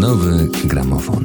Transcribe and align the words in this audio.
Nowy 0.00 0.48
gramofon. 0.68 1.24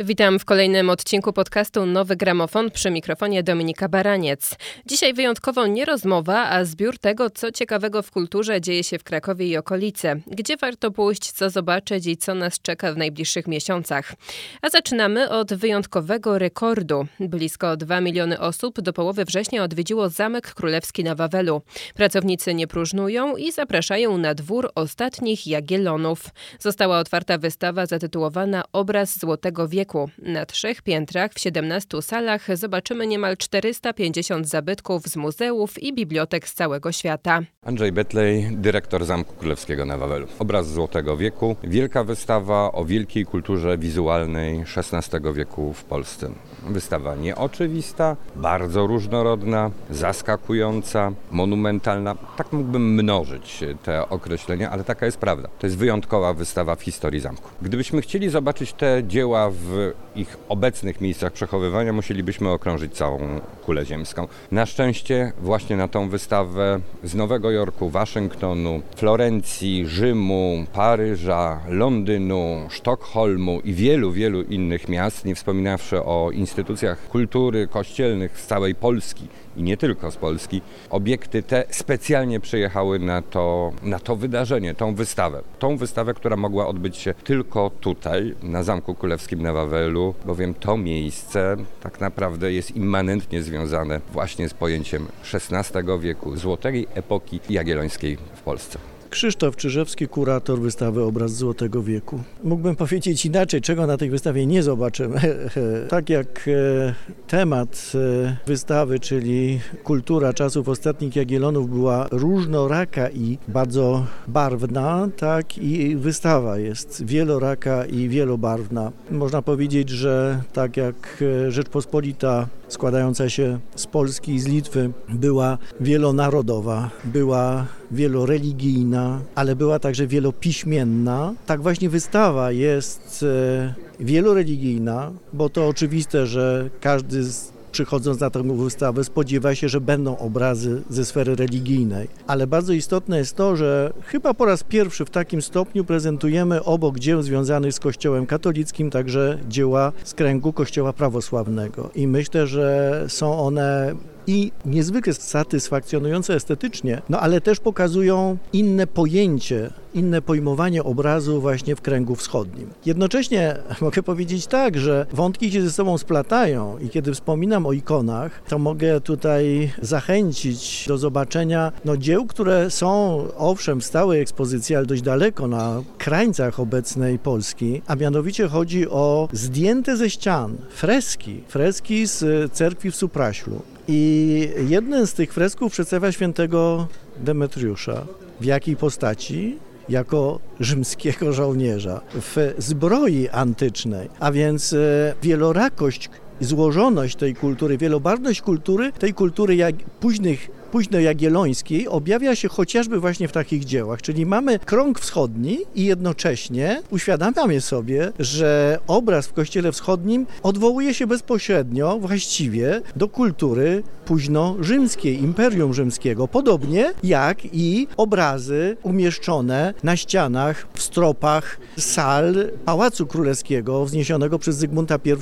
Witam 0.00 0.38
w 0.38 0.44
kolejnym 0.44 0.90
odcinku 0.90 1.32
podcastu 1.32 1.86
Nowy 1.86 2.16
Gramofon 2.16 2.70
przy 2.70 2.90
mikrofonie 2.90 3.42
Dominika 3.42 3.88
Baraniec. 3.88 4.56
Dzisiaj 4.86 5.14
wyjątkowo 5.14 5.66
nie 5.66 5.84
rozmowa, 5.84 6.50
a 6.50 6.64
zbiór 6.64 6.98
tego, 6.98 7.30
co 7.30 7.52
ciekawego 7.52 8.02
w 8.02 8.10
kulturze 8.10 8.60
dzieje 8.60 8.84
się 8.84 8.98
w 8.98 9.04
Krakowie 9.04 9.46
i 9.46 9.56
okolice. 9.56 10.16
Gdzie 10.26 10.56
warto 10.56 10.90
pójść, 10.90 11.32
co 11.32 11.50
zobaczyć 11.50 12.06
i 12.06 12.16
co 12.16 12.34
nas 12.34 12.60
czeka 12.60 12.92
w 12.92 12.96
najbliższych 12.96 13.46
miesiącach. 13.46 14.14
A 14.62 14.68
zaczynamy 14.68 15.30
od 15.30 15.54
wyjątkowego 15.54 16.38
rekordu. 16.38 17.06
Blisko 17.20 17.76
2 17.76 18.00
miliony 18.00 18.40
osób 18.40 18.80
do 18.80 18.92
połowy 18.92 19.24
września 19.24 19.62
odwiedziło 19.62 20.08
Zamek 20.08 20.54
Królewski 20.54 21.04
na 21.04 21.14
Wawelu. 21.14 21.62
Pracownicy 21.94 22.54
nie 22.54 22.66
próżnują 22.66 23.36
i 23.36 23.52
zapraszają 23.52 24.18
na 24.18 24.34
dwór 24.34 24.70
ostatnich 24.74 25.46
Jagiellonów. 25.46 26.24
Została 26.58 26.98
otwarta 26.98 27.38
wystawa 27.38 27.86
zatytułowana 27.86 28.62
Obraz 28.72 29.18
Złotego 29.18 29.68
Wieku 29.68 29.85
wieku. 29.86 30.10
Na 30.18 30.46
trzech 30.46 30.82
piętrach 30.82 31.32
w 31.32 31.40
17 31.40 32.02
salach 32.02 32.56
zobaczymy 32.56 33.06
niemal 33.06 33.36
450 33.36 34.48
zabytków 34.48 35.02
z 35.02 35.16
muzeów 35.16 35.82
i 35.82 35.94
bibliotek 35.94 36.48
z 36.48 36.54
całego 36.54 36.92
świata. 36.92 37.40
Andrzej 37.62 37.92
Betlej, 37.92 38.48
dyrektor 38.50 39.04
Zamku 39.04 39.34
Królewskiego 39.34 39.84
na 39.84 39.98
Wawelu. 39.98 40.26
Obraz 40.38 40.68
Złotego 40.68 41.16
Wieku, 41.16 41.56
wielka 41.64 42.04
wystawa 42.04 42.72
o 42.72 42.84
wielkiej 42.84 43.24
kulturze 43.24 43.78
wizualnej 43.78 44.64
XVI 44.76 45.32
wieku 45.34 45.72
w 45.72 45.84
Polsce. 45.84 46.30
Wystawa 46.68 47.14
nieoczywista, 47.14 48.16
bardzo 48.36 48.86
różnorodna, 48.86 49.70
zaskakująca, 49.90 51.12
monumentalna. 51.30 52.14
Tak 52.36 52.52
mógłbym 52.52 52.94
mnożyć 52.94 53.64
te 53.82 54.08
określenia, 54.08 54.70
ale 54.70 54.84
taka 54.84 55.06
jest 55.06 55.18
prawda. 55.18 55.48
To 55.58 55.66
jest 55.66 55.76
wyjątkowa 55.78 56.34
wystawa 56.34 56.76
w 56.76 56.82
historii 56.82 57.20
zamku. 57.20 57.50
Gdybyśmy 57.62 58.02
chcieli 58.02 58.28
zobaczyć 58.28 58.72
te 58.72 59.02
dzieła 59.04 59.50
w 59.50 59.75
ich 60.16 60.36
obecnych 60.48 61.00
miejscach 61.00 61.32
przechowywania, 61.32 61.92
musielibyśmy 61.92 62.50
okrążyć 62.50 62.94
całą 62.94 63.40
kulę 63.64 63.86
ziemską. 63.86 64.28
Na 64.50 64.66
szczęście 64.66 65.32
właśnie 65.40 65.76
na 65.76 65.88
tą 65.88 66.08
wystawę 66.08 66.80
z 67.04 67.14
Nowego 67.14 67.50
Jorku, 67.50 67.90
Waszyngtonu, 67.90 68.82
Florencji, 68.96 69.86
Rzymu, 69.86 70.64
Paryża, 70.72 71.60
Londynu, 71.68 72.66
Sztokholmu 72.70 73.60
i 73.60 73.74
wielu, 73.74 74.12
wielu 74.12 74.42
innych 74.42 74.88
miast, 74.88 75.24
nie 75.24 75.34
wspominawszy 75.34 76.02
o 76.02 76.30
instytucjach 76.30 77.08
kultury 77.08 77.66
kościelnych 77.66 78.40
z 78.40 78.46
całej 78.46 78.74
Polski 78.74 79.28
i 79.56 79.62
nie 79.62 79.76
tylko 79.76 80.10
z 80.10 80.16
Polski, 80.16 80.60
obiekty 80.90 81.42
te 81.42 81.64
specjalnie 81.70 82.40
przyjechały 82.40 82.98
na 82.98 83.22
to, 83.22 83.72
na 83.82 83.98
to 83.98 84.16
wydarzenie, 84.16 84.74
tą 84.74 84.94
wystawę. 84.94 85.42
Tą 85.58 85.76
wystawę, 85.76 86.14
która 86.14 86.36
mogła 86.36 86.66
odbyć 86.66 86.96
się 86.96 87.14
tylko 87.14 87.70
tutaj, 87.80 88.34
na 88.42 88.62
Zamku 88.62 88.94
Królewskim 88.94 89.42
na 89.42 89.52
Wawelu, 89.52 90.14
bowiem 90.24 90.54
to 90.54 90.76
miejsce 90.76 91.56
tak 91.82 92.00
naprawdę 92.00 92.52
jest 92.52 92.76
immanentnie 92.76 93.42
związane 93.42 94.00
właśnie 94.12 94.48
z 94.48 94.54
pojęciem 94.54 95.06
XVI 95.34 95.80
wieku, 96.00 96.36
złotej 96.36 96.86
epoki 96.94 97.40
jagiellońskiej 97.50 98.16
w 98.34 98.40
Polsce. 98.40 98.95
Krzysztof 99.10 99.56
Czyżewski, 99.56 100.08
kurator 100.08 100.60
wystawy 100.60 101.02
Obraz 101.02 101.32
Złotego 101.32 101.82
Wieku. 101.82 102.20
Mógłbym 102.44 102.76
powiedzieć 102.76 103.26
inaczej, 103.26 103.60
czego 103.60 103.86
na 103.86 103.96
tej 103.96 104.10
wystawie 104.10 104.46
nie 104.46 104.62
zobaczymy. 104.62 105.20
tak 105.88 106.10
jak 106.10 106.48
e, 106.48 106.94
temat 107.26 107.92
e, 107.94 108.36
wystawy, 108.46 109.00
czyli 109.00 109.60
kultura 109.84 110.32
czasów 110.32 110.68
ostatnich 110.68 111.16
Jagiellonów 111.16 111.70
była 111.70 112.08
różnoraka 112.10 113.10
i 113.10 113.38
bardzo 113.48 114.06
barwna, 114.28 115.08
tak 115.16 115.58
i 115.58 115.96
wystawa 115.96 116.58
jest 116.58 117.04
wieloraka 117.04 117.84
i 117.84 118.08
wielobarwna. 118.08 118.92
Można 119.10 119.42
powiedzieć, 119.42 119.88
że 119.88 120.42
tak 120.52 120.76
jak 120.76 121.22
e, 121.46 121.50
Rzeczpospolita 121.50 122.48
składająca 122.68 123.28
się 123.28 123.58
z 123.76 123.86
Polski 123.86 124.34
i 124.34 124.40
z 124.40 124.46
Litwy 124.46 124.90
była 125.08 125.58
wielonarodowa, 125.80 126.90
była 127.04 127.66
wieloreligijna, 127.90 129.20
ale 129.34 129.56
była 129.56 129.78
także 129.78 130.06
wielopiśmienna. 130.06 131.34
Tak 131.46 131.62
właśnie 131.62 131.88
wystawa 131.88 132.52
jest 132.52 133.24
e, 133.28 133.74
wieloreligijna, 134.00 135.12
bo 135.32 135.48
to 135.48 135.68
oczywiste, 135.68 136.26
że 136.26 136.70
każdy 136.80 137.24
z 137.24 137.55
przychodząc 137.76 138.20
na 138.20 138.30
tę 138.30 138.42
wystawę, 138.42 139.04
spodziewa 139.04 139.54
się, 139.54 139.68
że 139.68 139.80
będą 139.80 140.18
obrazy 140.18 140.82
ze 140.90 141.04
sfery 141.04 141.36
religijnej. 141.36 142.08
Ale 142.26 142.46
bardzo 142.46 142.72
istotne 142.72 143.18
jest 143.18 143.36
to, 143.36 143.56
że 143.56 143.92
chyba 144.02 144.34
po 144.34 144.44
raz 144.44 144.62
pierwszy 144.62 145.04
w 145.04 145.10
takim 145.10 145.42
stopniu 145.42 145.84
prezentujemy 145.84 146.64
obok 146.64 146.98
dzieł 146.98 147.22
związanych 147.22 147.72
z 147.72 147.80
Kościołem 147.80 148.26
katolickim 148.26 148.90
także 148.90 149.38
dzieła 149.48 149.92
z 150.04 150.14
kręgu 150.14 150.52
Kościoła 150.52 150.92
prawosławnego. 150.92 151.90
I 151.94 152.06
myślę, 152.06 152.46
że 152.46 153.04
są 153.08 153.40
one 153.40 153.94
i 154.26 154.52
niezwykle 154.64 155.14
satysfakcjonujące 155.14 156.34
estetycznie, 156.34 157.02
no 157.08 157.20
ale 157.20 157.40
też 157.40 157.60
pokazują 157.60 158.36
inne 158.52 158.86
pojęcie, 158.86 159.70
inne 159.94 160.22
pojmowanie 160.22 160.84
obrazu 160.84 161.40
właśnie 161.40 161.76
w 161.76 161.80
kręgu 161.80 162.14
wschodnim. 162.14 162.70
Jednocześnie 162.86 163.56
mogę 163.80 164.02
powiedzieć 164.02 164.46
tak, 164.46 164.78
że 164.78 165.06
wątki 165.12 165.52
się 165.52 165.62
ze 165.62 165.70
sobą 165.70 165.98
splatają 165.98 166.78
i 166.78 166.88
kiedy 166.88 167.14
wspominam 167.14 167.66
o 167.66 167.72
ikonach, 167.72 168.42
to 168.48 168.58
mogę 168.58 169.00
tutaj 169.00 169.72
zachęcić 169.82 170.84
do 170.88 170.98
zobaczenia 170.98 171.72
no, 171.84 171.96
dzieł, 171.96 172.26
które 172.26 172.70
są 172.70 173.18
owszem 173.36 173.80
w 173.80 173.84
stałej 173.84 174.20
ekspozycji, 174.20 174.76
ale 174.76 174.86
dość 174.86 175.02
daleko 175.02 175.48
na 175.48 175.82
krańcach 175.98 176.60
obecnej 176.60 177.18
Polski, 177.18 177.82
a 177.86 177.96
mianowicie 177.96 178.48
chodzi 178.48 178.88
o 178.88 179.28
zdjęte 179.32 179.96
ze 179.96 180.10
ścian 180.10 180.56
freski, 180.70 181.42
freski 181.48 182.06
z 182.06 182.52
cerkwi 182.52 182.90
w 182.90 182.96
Supraślu. 182.96 183.75
I 183.88 184.48
jeden 184.68 185.06
z 185.06 185.12
tych 185.12 185.32
fresków 185.32 185.72
przedstawia 185.72 186.12
świętego 186.12 186.86
Demetriusza. 187.16 188.06
W 188.40 188.44
jakiej 188.44 188.76
postaci? 188.76 189.58
jako 189.88 190.40
rzymskiego 190.60 191.32
żołnierza 191.32 192.00
w 192.14 192.54
zbroi 192.58 193.28
antycznej, 193.28 194.08
a 194.20 194.32
więc 194.32 194.72
e, 194.72 195.14
wielorakość 195.22 196.10
złożoność 196.40 197.16
tej 197.16 197.34
kultury, 197.34 197.78
wielobarwność 197.78 198.42
kultury, 198.42 198.92
tej 198.92 199.14
kultury 199.14 199.56
jak 199.56 199.74
późnych 199.76 200.50
późnojagiellońskiej 200.66 201.88
objawia 201.88 202.36
się 202.36 202.48
chociażby 202.48 203.00
właśnie 203.00 203.28
w 203.28 203.32
takich 203.32 203.64
dziełach, 203.64 204.02
czyli 204.02 204.26
mamy 204.26 204.58
krąg 204.58 205.00
wschodni 205.00 205.58
i 205.74 205.84
jednocześnie 205.84 206.82
uświadamiamy 206.90 207.60
sobie, 207.60 208.12
że 208.18 208.78
obraz 208.86 209.26
w 209.26 209.32
Kościele 209.32 209.72
Wschodnim 209.72 210.26
odwołuje 210.42 210.94
się 210.94 211.06
bezpośrednio 211.06 211.98
właściwie 211.98 212.80
do 212.96 213.08
kultury 213.08 213.82
późno-rzymskiej, 214.06 215.22
Imperium 215.22 215.74
Rzymskiego, 215.74 216.28
podobnie 216.28 216.92
jak 217.02 217.38
i 217.52 217.86
obrazy 217.96 218.76
umieszczone 218.82 219.74
na 219.82 219.96
ścianach, 219.96 220.66
w 220.74 220.82
stropach 220.82 221.58
sal 221.78 222.34
Pałacu 222.64 223.06
Królewskiego 223.06 223.84
wzniesionego 223.84 224.38
przez 224.38 224.56
Zygmunta 224.56 224.98
I. 225.04 225.12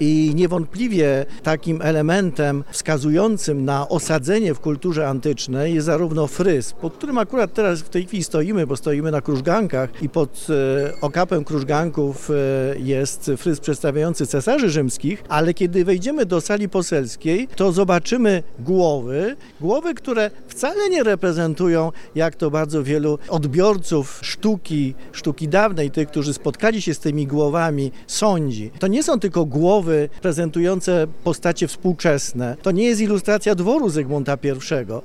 I 0.00 0.32
niewątpliwie 0.34 1.26
takim 1.42 1.82
elementem 1.82 2.64
wskazującym 2.70 3.64
na 3.64 3.88
osadzenie 3.88 4.54
w 4.54 4.60
kulturze 4.68 5.08
antycznej 5.08 5.80
zarówno 5.80 6.26
fryz, 6.26 6.72
pod 6.72 6.94
którym 6.94 7.18
akurat 7.18 7.54
teraz 7.54 7.80
w 7.80 7.88
tej 7.88 8.06
chwili 8.06 8.24
stoimy, 8.24 8.66
bo 8.66 8.76
stoimy 8.76 9.10
na 9.10 9.20
krużgankach 9.20 10.02
i 10.02 10.08
pod 10.08 10.46
e, 10.50 11.00
okapem 11.00 11.44
krużganków 11.44 12.30
e, 12.30 12.34
jest 12.78 13.30
fryz 13.36 13.60
przedstawiający 13.60 14.26
cesarzy 14.26 14.70
rzymskich, 14.70 15.24
ale 15.28 15.54
kiedy 15.54 15.84
wejdziemy 15.84 16.26
do 16.26 16.40
sali 16.40 16.68
poselskiej, 16.68 17.48
to 17.56 17.72
zobaczymy 17.72 18.42
głowy, 18.58 19.36
głowy, 19.60 19.94
które 19.94 20.30
wcale 20.48 20.88
nie 20.88 21.02
reprezentują, 21.02 21.92
jak 22.14 22.36
to 22.36 22.50
bardzo 22.50 22.82
wielu 22.82 23.18
odbiorców 23.28 24.20
sztuki, 24.22 24.94
sztuki 25.12 25.48
dawnej, 25.48 25.90
tych, 25.90 26.08
którzy 26.08 26.34
spotkali 26.34 26.82
się 26.82 26.94
z 26.94 26.98
tymi 26.98 27.26
głowami, 27.26 27.92
sądzi. 28.06 28.70
To 28.78 28.86
nie 28.86 29.02
są 29.02 29.20
tylko 29.20 29.44
głowy 29.44 30.08
prezentujące 30.22 31.06
postacie 31.24 31.68
współczesne. 31.68 32.56
To 32.62 32.70
nie 32.70 32.84
jest 32.84 33.00
ilustracja 33.00 33.54
dworu 33.54 33.88
Zygmunta 33.88 34.38
I, 34.56 34.57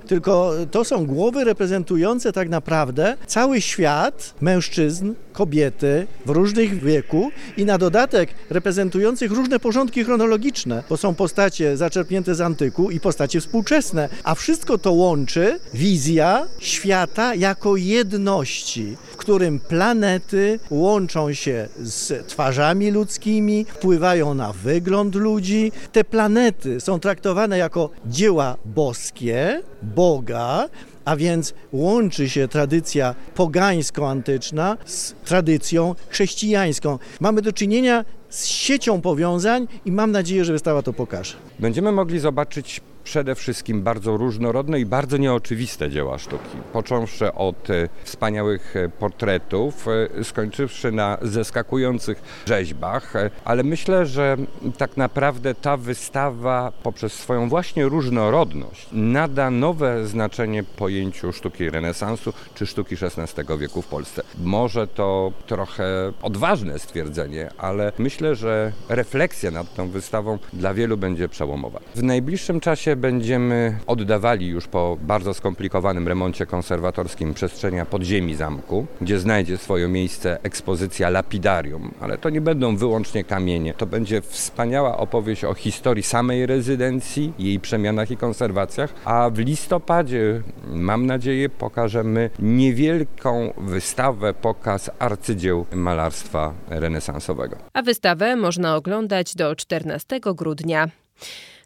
tylko 0.08 0.54
to 0.72 0.86
są 0.86 1.06
głowy 1.06 1.44
reprezentujące 1.44 2.32
tak 2.32 2.50
naprawdę 2.50 3.18
cały 3.28 3.62
świat 3.62 4.34
mężczyzn, 4.42 5.14
kobiety 5.34 6.08
w 6.26 6.30
różnych 6.30 6.84
wieku 6.84 7.32
i 7.58 7.66
na 7.66 7.78
dodatek 7.78 8.30
reprezentujących 8.50 9.32
różne 9.32 9.60
porządki 9.60 10.04
chronologiczne, 10.04 10.84
bo 10.90 10.98
są 10.98 11.16
postacie 11.16 11.78
zaczerpnięte 11.78 12.36
z 12.36 12.42
antyku 12.42 12.92
i 12.92 13.00
postacie 13.00 13.42
współczesne, 13.42 14.10
a 14.24 14.36
wszystko 14.36 14.78
to 14.78 14.92
łączy 14.92 15.60
wizja 15.74 16.48
świata 16.60 17.36
jako 17.36 17.76
jedności, 17.76 18.98
w 19.12 19.18
którym 19.18 19.60
planety 19.60 20.60
łączą 20.70 21.34
się 21.34 21.68
z 21.78 22.28
twarzami 22.28 22.92
ludzkimi, 22.92 23.66
wpływają 23.70 24.34
na 24.34 24.54
wygląd 24.54 25.16
ludzi. 25.16 25.72
Te 25.92 26.04
planety 26.04 26.80
są 26.80 27.00
traktowane 27.00 27.58
jako 27.58 27.90
dzieła 28.06 28.58
boskie, 28.66 29.43
Boga 29.81 30.69
a 31.06 31.16
więc 31.16 31.54
łączy 31.72 32.30
się 32.30 32.48
tradycja 32.48 33.16
pogańsko-antyczna 33.36 34.78
z 34.86 35.13
tradycją 35.25 35.95
chrześcijańską. 36.10 37.00
Mamy 37.19 37.42
do 37.42 37.54
czynienia 37.54 38.06
z 38.30 38.45
siecią 38.45 39.01
powiązań 39.01 39.68
i 39.86 39.92
mam 39.92 40.12
nadzieję, 40.12 40.45
że 40.45 40.54
wystawa 40.54 40.81
to 40.81 40.94
pokaże. 40.94 41.36
Będziemy 41.60 41.92
mogli 41.92 42.19
zobaczyć 42.19 42.81
przede 43.04 43.36
wszystkim 43.36 43.84
bardzo 43.84 44.18
różnorodne 44.18 44.80
i 44.80 44.86
bardzo 44.86 45.18
nieoczywiste 45.18 45.90
dzieła 45.90 46.18
sztuki. 46.18 46.58
Począwszy 46.74 47.34
od 47.34 47.70
e, 47.70 47.90
wspaniałych 48.04 48.76
e, 48.76 48.90
portretów, 48.90 49.88
e, 50.20 50.24
skończywszy 50.24 50.92
na 50.92 51.18
zeskakujących 51.22 52.22
rzeźbach, 52.46 53.14
ale 53.46 53.64
myślę, 53.64 54.06
że 54.06 54.38
tak 54.78 54.98
naprawdę 54.98 55.56
ta 55.56 55.78
wystawa 55.78 56.72
poprzez 56.84 57.14
swoją 57.14 57.50
właśnie 57.50 57.86
różnorodność 57.86 58.88
nada 58.92 59.52
nowe 59.52 60.08
znaczenie 60.08 60.64
pojęciu 60.64 61.34
sztuki 61.34 61.70
renesansu 61.70 62.34
czy 62.56 62.66
sztuki 62.66 62.96
XVI 63.02 63.58
wieku 63.60 63.82
w 63.82 63.88
Polsce. 63.88 64.24
Może 64.44 64.88
to 64.88 65.32
trochę 65.48 66.14
odważne 66.22 66.80
stwierdzenie, 66.80 67.50
ale 67.58 67.92
myślę, 67.98 68.36
że 68.36 68.72
refleksja 68.90 69.52
nad 69.52 69.76
tą 69.76 69.90
wystawą 69.90 70.38
dla 70.54 70.74
wielu 70.74 70.98
będzie 70.98 71.30
przełomowa. 71.30 71.80
W 71.96 72.04
najbliższym 72.04 72.60
czasie 72.60 72.93
będziemy 72.95 73.78
oddawali 73.88 74.48
już 74.48 74.68
po 74.68 74.98
bardzo 75.01 75.34
skomplikowanym 75.34 76.07
remoncie 76.07 76.45
konserwatorskim 76.45 77.34
przestrzenia 77.34 77.86
podziemi 77.86 78.36
zamku, 78.36 78.86
gdzie 79.01 79.19
znajdzie 79.19 79.57
swoje 79.57 79.88
miejsce 79.88 80.44
ekspozycja 80.44 81.10
lapidarium, 81.10 81.92
ale 82.00 82.18
to 82.18 82.30
nie 82.30 82.42
będą 82.42 82.75
wyłącznie 82.75 83.24
kamienie. 83.24 83.74
To 83.74 83.86
będzie 83.86 84.22
wspaniała 84.22 84.98
opowieść 84.98 85.44
o 85.44 85.54
historii 85.54 86.04
samej 86.04 86.45
rezydencji, 86.45 87.34
jej 87.40 87.60
przemianach 87.60 88.12
i 88.12 88.18
konserwacjach, 88.18 88.94
a 89.06 89.30
w 89.30 89.38
listopadzie, 89.38 90.42
mam 90.68 91.06
nadzieję, 91.06 91.50
pokażemy 91.50 92.30
niewielką 92.39 93.54
wystawę, 93.57 94.34
pokaz 94.34 94.92
arcydzieł 95.00 95.66
malarstwa 95.74 96.54
renesansowego. 96.69 97.57
A 97.74 97.81
wystawę 97.81 98.36
można 98.36 98.75
oglądać 98.75 99.36
do 99.36 99.56
14 99.56 100.19
grudnia. 100.36 100.89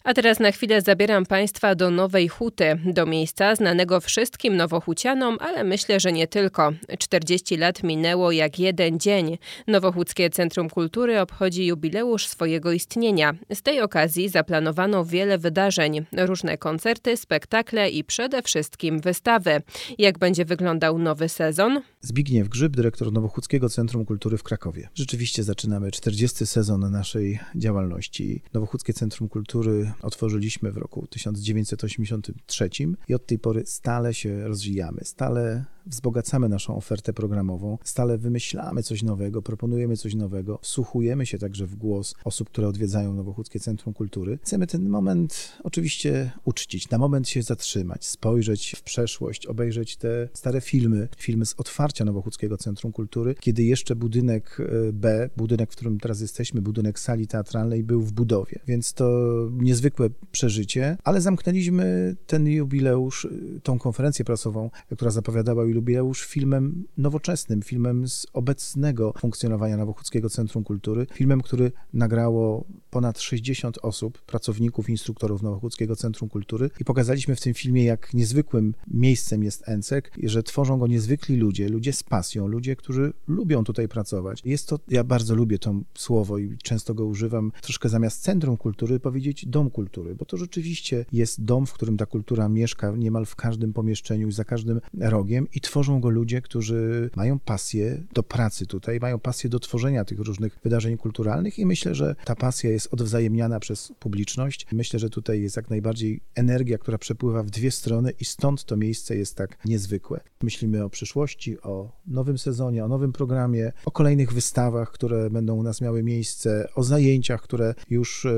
A 0.07 0.13
teraz 0.13 0.39
na 0.39 0.51
chwilę 0.51 0.81
zabieram 0.81 1.25
Państwa 1.25 1.75
do 1.75 1.91
Nowej 1.91 2.27
Huty, 2.27 2.79
do 2.85 3.05
miejsca 3.05 3.55
znanego 3.55 4.01
wszystkim 4.01 4.57
nowochucianom, 4.57 5.37
ale 5.39 5.63
myślę, 5.63 5.99
że 5.99 6.11
nie 6.11 6.27
tylko. 6.27 6.73
40 6.99 7.57
lat 7.57 7.83
minęło 7.83 8.31
jak 8.31 8.59
jeden 8.59 8.99
dzień. 8.99 9.37
Nowochódzkie 9.67 10.29
Centrum 10.29 10.69
Kultury 10.69 11.21
obchodzi 11.21 11.65
jubileusz 11.65 12.27
swojego 12.27 12.71
istnienia. 12.71 13.33
Z 13.53 13.61
tej 13.61 13.81
okazji 13.81 14.29
zaplanowano 14.29 15.05
wiele 15.05 15.37
wydarzeń, 15.37 16.05
różne 16.17 16.57
koncerty, 16.57 17.17
spektakle 17.17 17.89
i 17.89 18.03
przede 18.03 18.41
wszystkim 18.41 18.99
wystawy. 18.99 19.61
Jak 19.97 20.19
będzie 20.19 20.45
wyglądał 20.45 20.99
nowy 20.99 21.29
sezon? 21.29 21.81
Zbigniew 22.01 22.49
Grzyb, 22.49 22.75
dyrektor 22.75 23.13
Nowochódzkiego 23.13 23.69
Centrum 23.69 24.05
Kultury 24.05 24.37
w 24.37 24.43
Krakowie. 24.43 24.89
Rzeczywiście 24.93 25.43
zaczynamy 25.43 25.91
40 25.91 26.45
sezon 26.45 26.91
naszej 26.91 27.39
działalności. 27.55 28.41
Nowochódzkie 28.53 28.93
Centrum 28.93 29.29
Kultury 29.29 29.91
otworzyliśmy 30.01 30.71
w 30.71 30.77
roku 30.77 31.07
1983 31.07 32.69
i 33.07 33.13
od 33.13 33.25
tej 33.25 33.39
pory 33.39 33.65
stale 33.65 34.13
się 34.13 34.47
rozwijamy, 34.47 35.01
stale 35.03 35.65
wzbogacamy 35.87 36.49
naszą 36.49 36.75
ofertę 36.75 37.13
programową, 37.13 37.77
stale 37.83 38.17
wymyślamy 38.17 38.83
coś 38.83 39.03
nowego, 39.03 39.41
proponujemy 39.41 39.97
coś 39.97 40.15
nowego, 40.15 40.59
wsłuchujemy 40.61 41.25
się 41.25 41.37
także 41.37 41.67
w 41.67 41.75
głos 41.75 42.15
osób, 42.23 42.49
które 42.49 42.67
odwiedzają 42.67 43.13
Nowochódzkie 43.13 43.59
Centrum 43.59 43.93
Kultury. 43.93 44.39
Chcemy 44.43 44.67
ten 44.67 44.89
moment 44.89 45.57
oczywiście 45.63 46.31
uczcić, 46.45 46.89
na 46.89 46.97
moment 46.97 47.29
się 47.29 47.41
zatrzymać, 47.41 48.05
spojrzeć 48.05 48.75
w 48.77 48.83
przeszłość, 48.83 49.45
obejrzeć 49.45 49.97
te 49.97 50.29
stare 50.33 50.61
filmy, 50.61 51.07
filmy 51.17 51.45
z 51.45 51.55
otwarcia 51.57 52.05
Nowochódzkiego 52.05 52.57
Centrum 52.57 52.91
Kultury, 52.91 53.35
kiedy 53.39 53.63
jeszcze 53.63 53.95
budynek 53.95 54.57
e, 54.59 54.93
B, 54.93 55.29
budynek, 55.37 55.71
w 55.71 55.75
którym 55.75 55.99
teraz 55.99 56.21
jesteśmy, 56.21 56.61
budynek 56.61 56.99
sali 56.99 57.27
teatralnej 57.27 57.83
był 57.83 58.01
w 58.01 58.11
budowie, 58.11 58.59
więc 58.67 58.93
to 58.93 59.07
niezwykłe 59.51 60.09
przeżycie, 60.31 60.97
ale 61.03 61.21
zamknęliśmy 61.21 62.15
ten 62.27 62.47
jubileusz, 62.47 63.25
e, 63.25 63.59
tą 63.59 63.79
konferencję 63.79 64.25
prasową, 64.25 64.69
która 64.95 65.11
zapowiadała 65.11 65.63
jubileusz 65.63 65.76
filmem 66.25 66.85
nowoczesnym, 66.97 67.61
filmem 67.61 68.07
z 68.07 68.27
obecnego 68.33 69.13
funkcjonowania 69.19 69.77
Nowochódzkiego 69.77 70.29
Centrum 70.29 70.63
Kultury, 70.63 71.07
filmem, 71.13 71.41
który 71.41 71.71
nagrało 71.93 72.65
ponad 72.89 73.19
60 73.19 73.77
osób, 73.81 74.21
pracowników, 74.21 74.89
instruktorów 74.89 75.41
Nowochódzkiego 75.41 75.95
Centrum 75.95 76.29
Kultury. 76.29 76.69
I 76.79 76.85
pokazaliśmy 76.85 77.35
w 77.35 77.41
tym 77.41 77.53
filmie, 77.53 77.83
jak 77.83 78.13
niezwykłym 78.13 78.73
miejscem 78.87 79.43
jest 79.43 79.69
Encek, 79.69 80.11
że 80.23 80.43
tworzą 80.43 80.77
go 80.77 80.87
niezwykli 80.87 81.35
ludzie, 81.35 81.69
ludzie 81.69 81.93
z 81.93 82.03
pasją, 82.03 82.47
ludzie, 82.47 82.75
którzy 82.75 83.13
lubią 83.27 83.63
tutaj 83.63 83.87
pracować. 83.87 84.41
Jest 84.45 84.67
to, 84.67 84.79
ja 84.87 85.03
bardzo 85.03 85.35
lubię 85.35 85.59
to 85.59 85.75
słowo 85.93 86.37
i 86.37 86.57
często 86.63 86.93
go 86.93 87.05
używam, 87.05 87.51
troszkę 87.61 87.89
zamiast 87.89 88.21
Centrum 88.21 88.57
Kultury 88.57 88.99
powiedzieć 88.99 89.45
Dom 89.45 89.69
Kultury, 89.69 90.15
bo 90.15 90.25
to 90.25 90.37
rzeczywiście 90.37 91.05
jest 91.11 91.43
dom, 91.43 91.65
w 91.65 91.73
którym 91.73 91.97
ta 91.97 92.05
kultura 92.05 92.49
mieszka 92.49 92.91
niemal 92.91 93.25
w 93.25 93.35
każdym 93.35 93.73
pomieszczeniu 93.73 94.27
i 94.27 94.31
za 94.31 94.45
każdym 94.45 94.81
rogiem. 94.99 95.47
I 95.53 95.61
tworzą 95.67 96.01
go 96.01 96.09
ludzie, 96.09 96.41
którzy 96.41 97.09
mają 97.15 97.39
pasję 97.39 98.03
do 98.13 98.23
pracy 98.23 98.65
tutaj, 98.65 98.99
mają 98.99 99.19
pasję 99.19 99.49
do 99.49 99.59
tworzenia 99.59 100.05
tych 100.05 100.19
różnych 100.19 100.59
wydarzeń 100.63 100.97
kulturalnych 100.97 101.59
i 101.59 101.65
myślę, 101.65 101.95
że 101.95 102.15
ta 102.25 102.35
pasja 102.35 102.69
jest 102.69 102.93
odwzajemniana 102.93 103.59
przez 103.59 103.93
publiczność. 103.99 104.67
Myślę, 104.71 104.99
że 104.99 105.09
tutaj 105.09 105.41
jest 105.41 105.55
jak 105.55 105.69
najbardziej 105.69 106.21
energia, 106.35 106.77
która 106.77 106.97
przepływa 106.97 107.43
w 107.43 107.49
dwie 107.49 107.71
strony 107.71 108.11
i 108.19 108.25
stąd 108.25 108.63
to 108.63 108.77
miejsce 108.77 109.15
jest 109.15 109.35
tak 109.35 109.57
niezwykłe. 109.65 110.19
Myślimy 110.43 110.83
o 110.83 110.89
przyszłości, 110.89 111.61
o 111.61 111.91
nowym 112.07 112.37
sezonie, 112.37 112.85
o 112.85 112.87
nowym 112.87 113.13
programie, 113.13 113.71
o 113.85 113.91
kolejnych 113.91 114.33
wystawach, 114.33 114.91
które 114.91 115.29
będą 115.29 115.55
u 115.55 115.63
nas 115.63 115.81
miały 115.81 116.03
miejsce, 116.03 116.67
o 116.75 116.83
zajęciach, 116.83 117.41
które 117.41 117.75
już 117.89 118.25
e, 118.25 118.31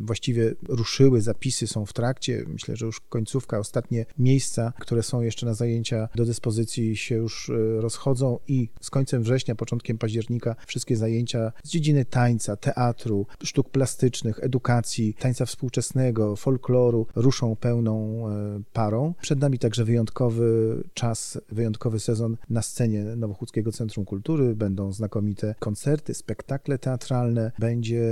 właściwie 0.00 0.54
ruszyły, 0.68 1.20
zapisy 1.20 1.66
są 1.66 1.86
w 1.86 1.92
trakcie. 1.92 2.44
Myślę, 2.48 2.76
że 2.76 2.86
już 2.86 3.00
końcówka, 3.00 3.58
ostatnie 3.58 4.06
miejsca, 4.18 4.72
które 4.78 5.02
są 5.02 5.20
jeszcze 5.20 5.46
na 5.46 5.54
zajęcia 5.54 6.08
do 6.14 6.24
dyspozycji 6.24 6.69
się 6.76 7.14
już 7.14 7.50
e, 7.50 7.80
rozchodzą 7.80 8.38
i 8.48 8.68
z 8.80 8.90
końcem 8.90 9.22
września, 9.22 9.54
początkiem 9.54 9.98
października 9.98 10.56
wszystkie 10.66 10.96
zajęcia 10.96 11.52
z 11.64 11.70
dziedziny 11.70 12.04
tańca, 12.04 12.56
teatru, 12.56 13.26
sztuk 13.42 13.70
plastycznych, 13.70 14.44
edukacji, 14.44 15.14
tańca 15.14 15.46
współczesnego, 15.46 16.36
folkloru 16.36 17.06
ruszą 17.16 17.56
pełną 17.56 18.28
e, 18.28 18.60
parą. 18.72 19.14
Przed 19.22 19.40
nami 19.40 19.58
także 19.58 19.84
wyjątkowy 19.84 20.76
czas, 20.94 21.38
wyjątkowy 21.48 22.00
sezon 22.00 22.36
na 22.50 22.62
scenie 22.62 23.04
Nowochódzkiego 23.04 23.72
Centrum 23.72 24.04
Kultury. 24.04 24.54
Będą 24.54 24.92
znakomite 24.92 25.54
koncerty, 25.58 26.14
spektakle 26.14 26.78
teatralne, 26.78 27.52
będzie 27.58 28.02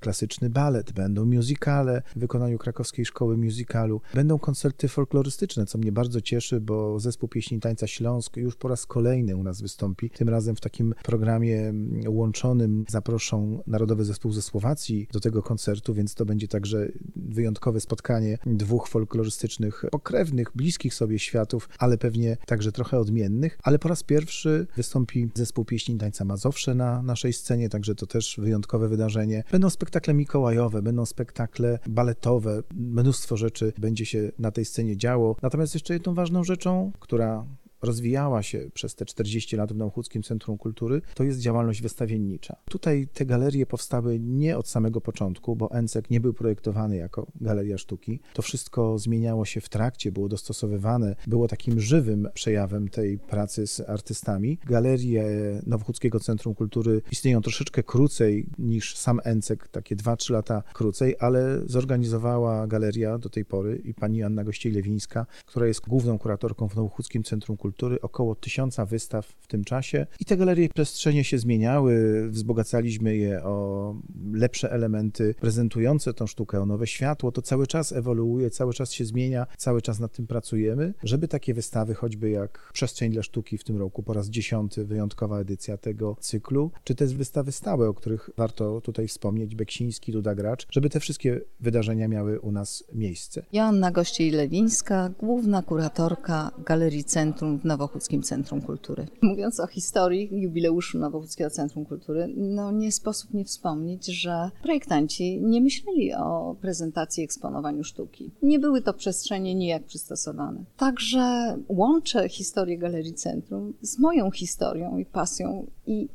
klasyczny 0.00 0.50
balet, 0.50 0.92
będą 0.92 1.24
musicale 1.24 2.02
w 2.16 2.18
wykonaniu 2.18 2.58
Krakowskiej 2.58 3.04
Szkoły 3.04 3.36
Musicalu, 3.36 4.00
będą 4.14 4.38
koncerty 4.38 4.88
folklorystyczne, 4.88 5.66
co 5.66 5.78
mnie 5.78 5.92
bardzo 5.92 6.20
cieszy, 6.20 6.60
bo 6.60 7.00
zespół 7.00 7.28
pieśni 7.28 7.60
tańca 7.60 7.86
Śląsk 7.90 8.36
już 8.36 8.56
po 8.56 8.68
raz 8.68 8.86
kolejny 8.86 9.36
u 9.36 9.42
nas 9.42 9.62
wystąpi. 9.62 10.10
Tym 10.10 10.28
razem 10.28 10.56
w 10.56 10.60
takim 10.60 10.94
programie 11.02 11.60
mm, 11.60 12.02
łączonym 12.08 12.84
zaproszą 12.88 13.62
Narodowy 13.66 14.04
Zespół 14.04 14.32
ze 14.32 14.42
Słowacji 14.42 15.08
do 15.12 15.20
tego 15.20 15.42
koncertu, 15.42 15.94
więc 15.94 16.14
to 16.14 16.24
będzie 16.24 16.48
także 16.48 16.88
wyjątkowe 17.16 17.80
spotkanie 17.80 18.38
dwóch 18.46 18.88
folklorystycznych, 18.88 19.84
pokrewnych, 19.90 20.52
bliskich 20.54 20.94
sobie 20.94 21.18
światów, 21.18 21.68
ale 21.78 21.98
pewnie 21.98 22.36
także 22.46 22.72
trochę 22.72 22.98
odmiennych. 22.98 23.58
Ale 23.62 23.78
po 23.78 23.88
raz 23.88 24.02
pierwszy 24.02 24.66
wystąpi 24.76 25.30
zespół 25.34 25.64
pieśni 25.64 25.98
tańca 25.98 26.24
Mazowsze 26.24 26.74
na 26.74 27.02
naszej 27.02 27.32
scenie, 27.32 27.68
także 27.68 27.94
to 27.94 28.06
też 28.06 28.36
wyjątkowe 28.42 28.88
wydarzenie. 28.88 29.44
Będą 29.52 29.70
spektakle 29.70 30.14
mikołajowe, 30.14 30.82
będą 30.82 31.06
spektakle 31.06 31.78
baletowe, 31.88 32.62
mnóstwo 32.74 33.36
rzeczy 33.36 33.72
będzie 33.78 34.06
się 34.06 34.32
na 34.38 34.50
tej 34.50 34.64
scenie 34.64 34.96
działo. 34.96 35.36
Natomiast 35.42 35.74
jeszcze 35.74 35.94
jedną 35.94 36.14
ważną 36.14 36.44
rzeczą, 36.44 36.92
która 37.00 37.44
rozwijała 37.82 38.42
się 38.42 38.70
przez 38.74 38.94
te 38.94 39.04
40 39.04 39.56
lat 39.56 39.72
w 39.72 39.76
Nowochódzkim 39.76 40.22
Centrum 40.22 40.58
Kultury, 40.58 41.02
to 41.14 41.24
jest 41.24 41.40
działalność 41.40 41.82
wystawiennicza. 41.82 42.56
Tutaj 42.64 43.08
te 43.14 43.26
galerie 43.26 43.66
powstały 43.66 44.18
nie 44.20 44.58
od 44.58 44.68
samego 44.68 45.00
początku, 45.00 45.56
bo 45.56 45.70
ENCEK 45.70 46.10
nie 46.10 46.20
był 46.20 46.34
projektowany 46.34 46.96
jako 46.96 47.26
galeria 47.40 47.78
sztuki. 47.78 48.20
To 48.34 48.42
wszystko 48.42 48.98
zmieniało 48.98 49.44
się 49.44 49.60
w 49.60 49.68
trakcie, 49.68 50.12
było 50.12 50.28
dostosowywane, 50.28 51.16
było 51.26 51.48
takim 51.48 51.80
żywym 51.80 52.28
przejawem 52.34 52.88
tej 52.88 53.18
pracy 53.18 53.66
z 53.66 53.80
artystami. 53.80 54.58
Galerie 54.66 55.24
Nowochódzkiego 55.66 56.20
Centrum 56.20 56.54
Kultury 56.54 57.02
istnieją 57.12 57.40
troszeczkę 57.40 57.82
krócej 57.82 58.46
niż 58.58 58.96
sam 58.96 59.20
ENCEK, 59.24 59.68
takie 59.68 59.96
2-3 59.96 60.32
lata 60.32 60.62
krócej, 60.72 61.16
ale 61.18 61.60
zorganizowała 61.66 62.66
galeria 62.66 63.18
do 63.18 63.28
tej 63.28 63.44
pory 63.44 63.76
i 63.84 63.94
pani 63.94 64.22
Anna 64.22 64.44
Gościej-Lewińska, 64.44 65.26
która 65.46 65.66
jest 65.66 65.80
główną 65.80 66.18
kuratorką 66.18 66.68
w 66.68 66.76
Nowochódzkim 66.76 67.22
Centrum 67.22 67.56
Kultury, 67.56 67.69
Kultury 67.70 68.00
około 68.00 68.34
tysiąca 68.34 68.86
wystaw 68.86 69.26
w 69.26 69.46
tym 69.46 69.64
czasie 69.64 70.06
i 70.20 70.24
te 70.24 70.36
galerie 70.36 70.68
przestrzenie 70.68 71.24
się 71.24 71.38
zmieniały, 71.38 72.26
wzbogacaliśmy 72.30 73.16
je 73.16 73.44
o 73.44 73.94
lepsze 74.32 74.72
elementy 74.72 75.34
prezentujące 75.40 76.14
tą 76.14 76.26
sztukę, 76.26 76.60
o 76.60 76.66
nowe 76.66 76.86
światło. 76.86 77.32
To 77.32 77.42
cały 77.42 77.66
czas 77.66 77.92
ewoluuje, 77.92 78.50
cały 78.50 78.74
czas 78.74 78.92
się 78.92 79.04
zmienia, 79.04 79.46
cały 79.56 79.82
czas 79.82 80.00
nad 80.00 80.12
tym 80.12 80.26
pracujemy, 80.26 80.94
żeby 81.04 81.28
takie 81.28 81.54
wystawy, 81.54 81.94
choćby 81.94 82.30
jak 82.30 82.70
Przestrzeń 82.72 83.12
dla 83.12 83.22
Sztuki 83.22 83.58
w 83.58 83.64
tym 83.64 83.76
roku, 83.76 84.02
po 84.02 84.12
raz 84.12 84.28
dziesiąty, 84.28 84.84
wyjątkowa 84.84 85.38
edycja 85.40 85.76
tego 85.76 86.16
cyklu, 86.20 86.70
czy 86.84 86.94
te 86.94 87.06
wystawy 87.06 87.52
stałe, 87.52 87.88
o 87.88 87.94
których 87.94 88.30
warto 88.36 88.80
tutaj 88.80 89.08
wspomnieć, 89.08 89.54
Beksiński, 89.54 90.12
Duda 90.12 90.34
Gracz, 90.34 90.66
żeby 90.70 90.90
te 90.90 91.00
wszystkie 91.00 91.40
wydarzenia 91.60 92.08
miały 92.08 92.40
u 92.40 92.52
nas 92.52 92.84
miejsce. 92.92 93.42
Joanna 93.52 93.90
Gościej-Lewińska, 93.90 95.10
główna 95.18 95.62
kuratorka 95.62 96.50
Galerii 96.66 97.04
Centrum 97.04 97.59
w 97.60 97.64
Nowochódzkim 97.64 98.22
Centrum 98.22 98.60
Kultury. 98.60 99.06
Mówiąc 99.22 99.60
o 99.60 99.66
historii 99.66 100.28
jubileuszu 100.32 100.98
Nowochódzkiego 100.98 101.50
Centrum 101.50 101.84
Kultury, 101.84 102.34
no 102.36 102.72
nie 102.72 102.92
sposób 102.92 103.34
nie 103.34 103.44
wspomnieć, 103.44 104.06
że 104.06 104.50
projektanci 104.62 105.40
nie 105.42 105.60
myśleli 105.60 106.14
o 106.14 106.56
prezentacji, 106.60 107.24
eksponowaniu 107.24 107.84
sztuki. 107.84 108.30
Nie 108.42 108.58
były 108.58 108.82
to 108.82 108.94
przestrzenie 108.94 109.54
nijak 109.54 109.84
przystosowane. 109.84 110.64
Także 110.76 111.56
łączę 111.68 112.28
historię 112.28 112.78
Galerii 112.78 113.14
Centrum 113.14 113.74
z 113.82 113.98
moją 113.98 114.30
historią 114.30 114.98
i 114.98 115.04
pasją 115.04 115.66
i 115.86 116.08